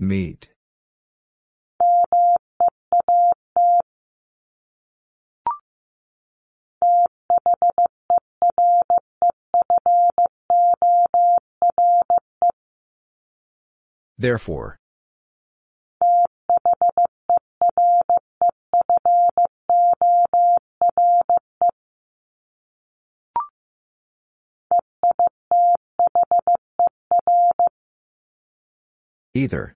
[0.00, 0.50] Meet.
[14.18, 14.78] Therefore.
[29.38, 29.72] Either.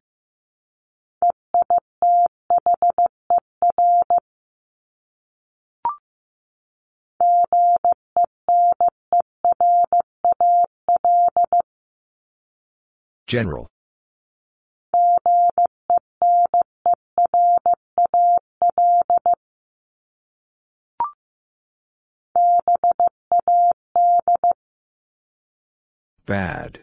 [13.29, 13.69] General.
[26.27, 26.81] Bad.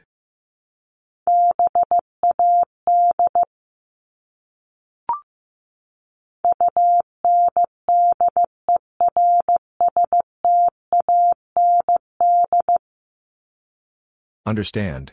[14.50, 15.12] Understand.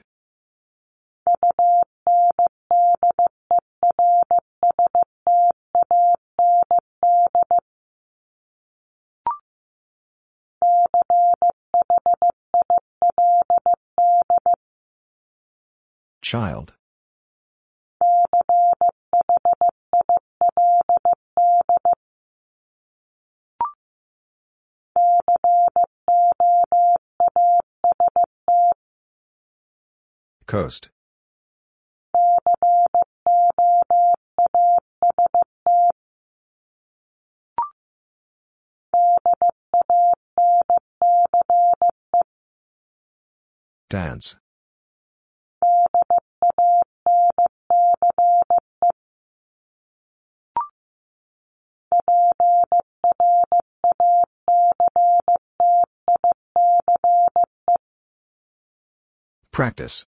[16.22, 16.72] Child.
[30.46, 30.90] Coast.
[43.90, 44.36] Dance.
[59.50, 60.06] Practice.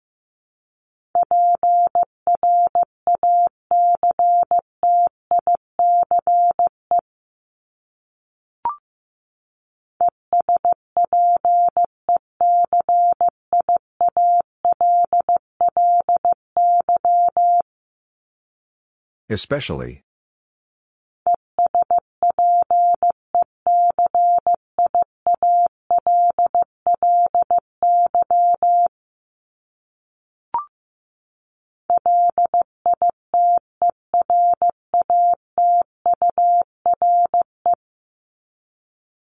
[19.29, 20.05] Especially.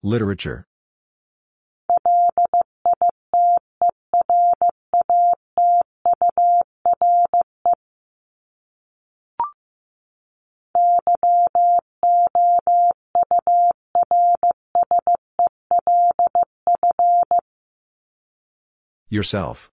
[0.02, 0.66] Literature.
[19.08, 19.70] Yourself.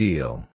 [0.00, 0.48] Deal.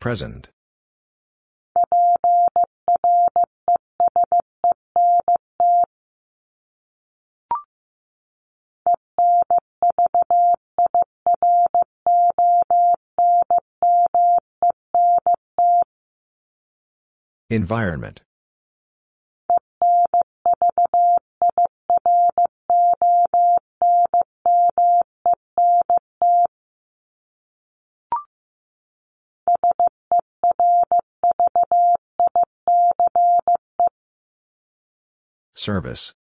[0.00, 0.50] Present.
[17.52, 18.22] Environment.
[35.54, 36.14] Service.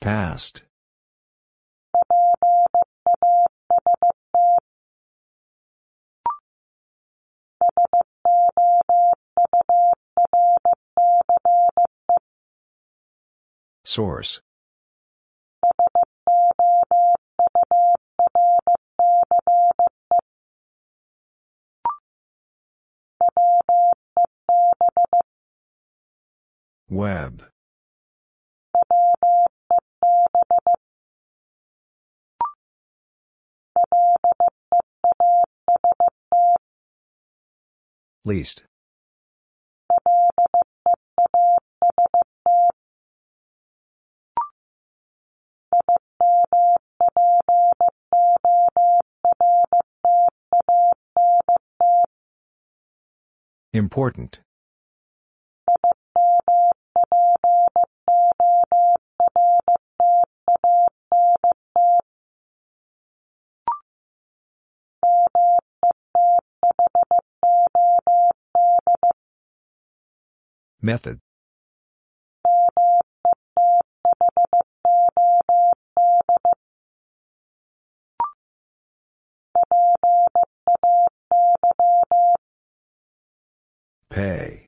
[0.00, 0.62] Past.
[13.84, 14.40] Source.
[26.88, 27.42] Web.
[38.24, 38.64] Least.
[53.72, 54.40] Important.
[70.86, 71.18] Method.
[84.10, 84.66] Pay.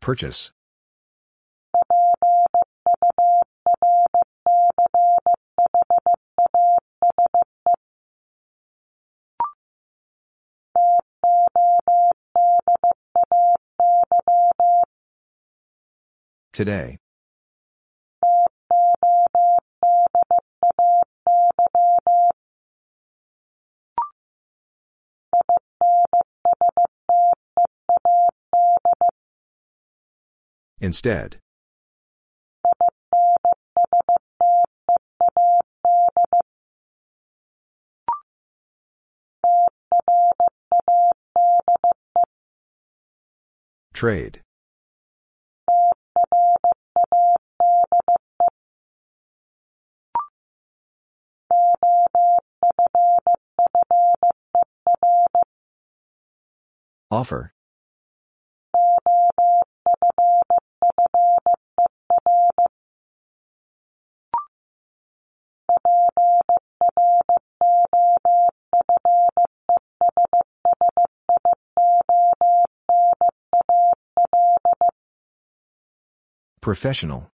[0.00, 0.52] Purchase.
[16.52, 16.98] Today.
[30.80, 31.38] Instead.
[43.94, 44.42] Trade.
[57.12, 57.52] Offer.
[76.62, 77.30] Professional.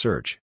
[0.00, 0.40] Search.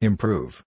[0.00, 0.64] Improve.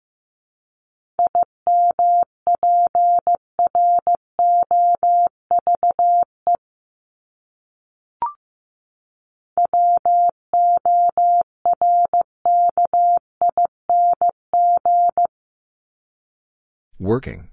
[17.14, 17.48] Working.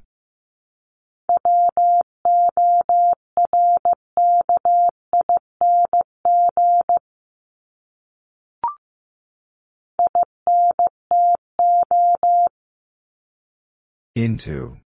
[14.16, 14.78] Into.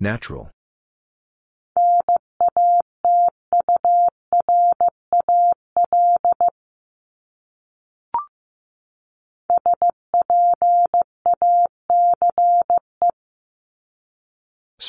[0.00, 0.48] Natural.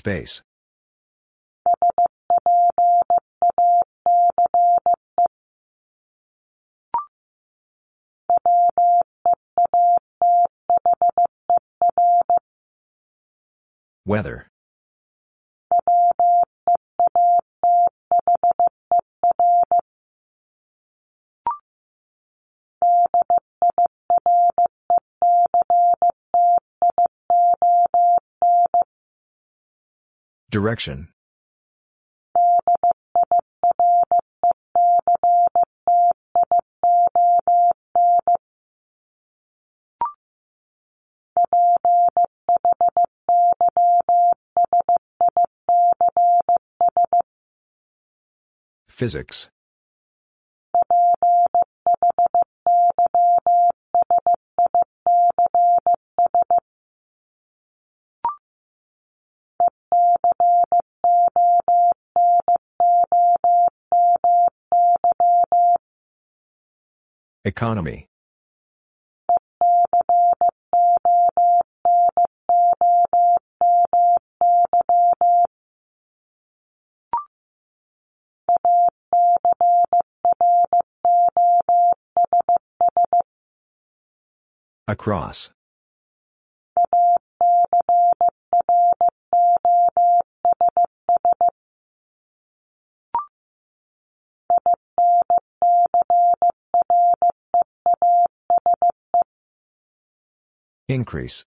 [0.01, 0.41] Space.
[14.07, 14.47] Weather.
[30.51, 31.07] Direction.
[48.89, 49.49] Physics.
[67.44, 68.08] Economy.
[84.88, 85.52] Across.
[100.92, 101.45] Increase.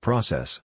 [0.00, 0.62] Process.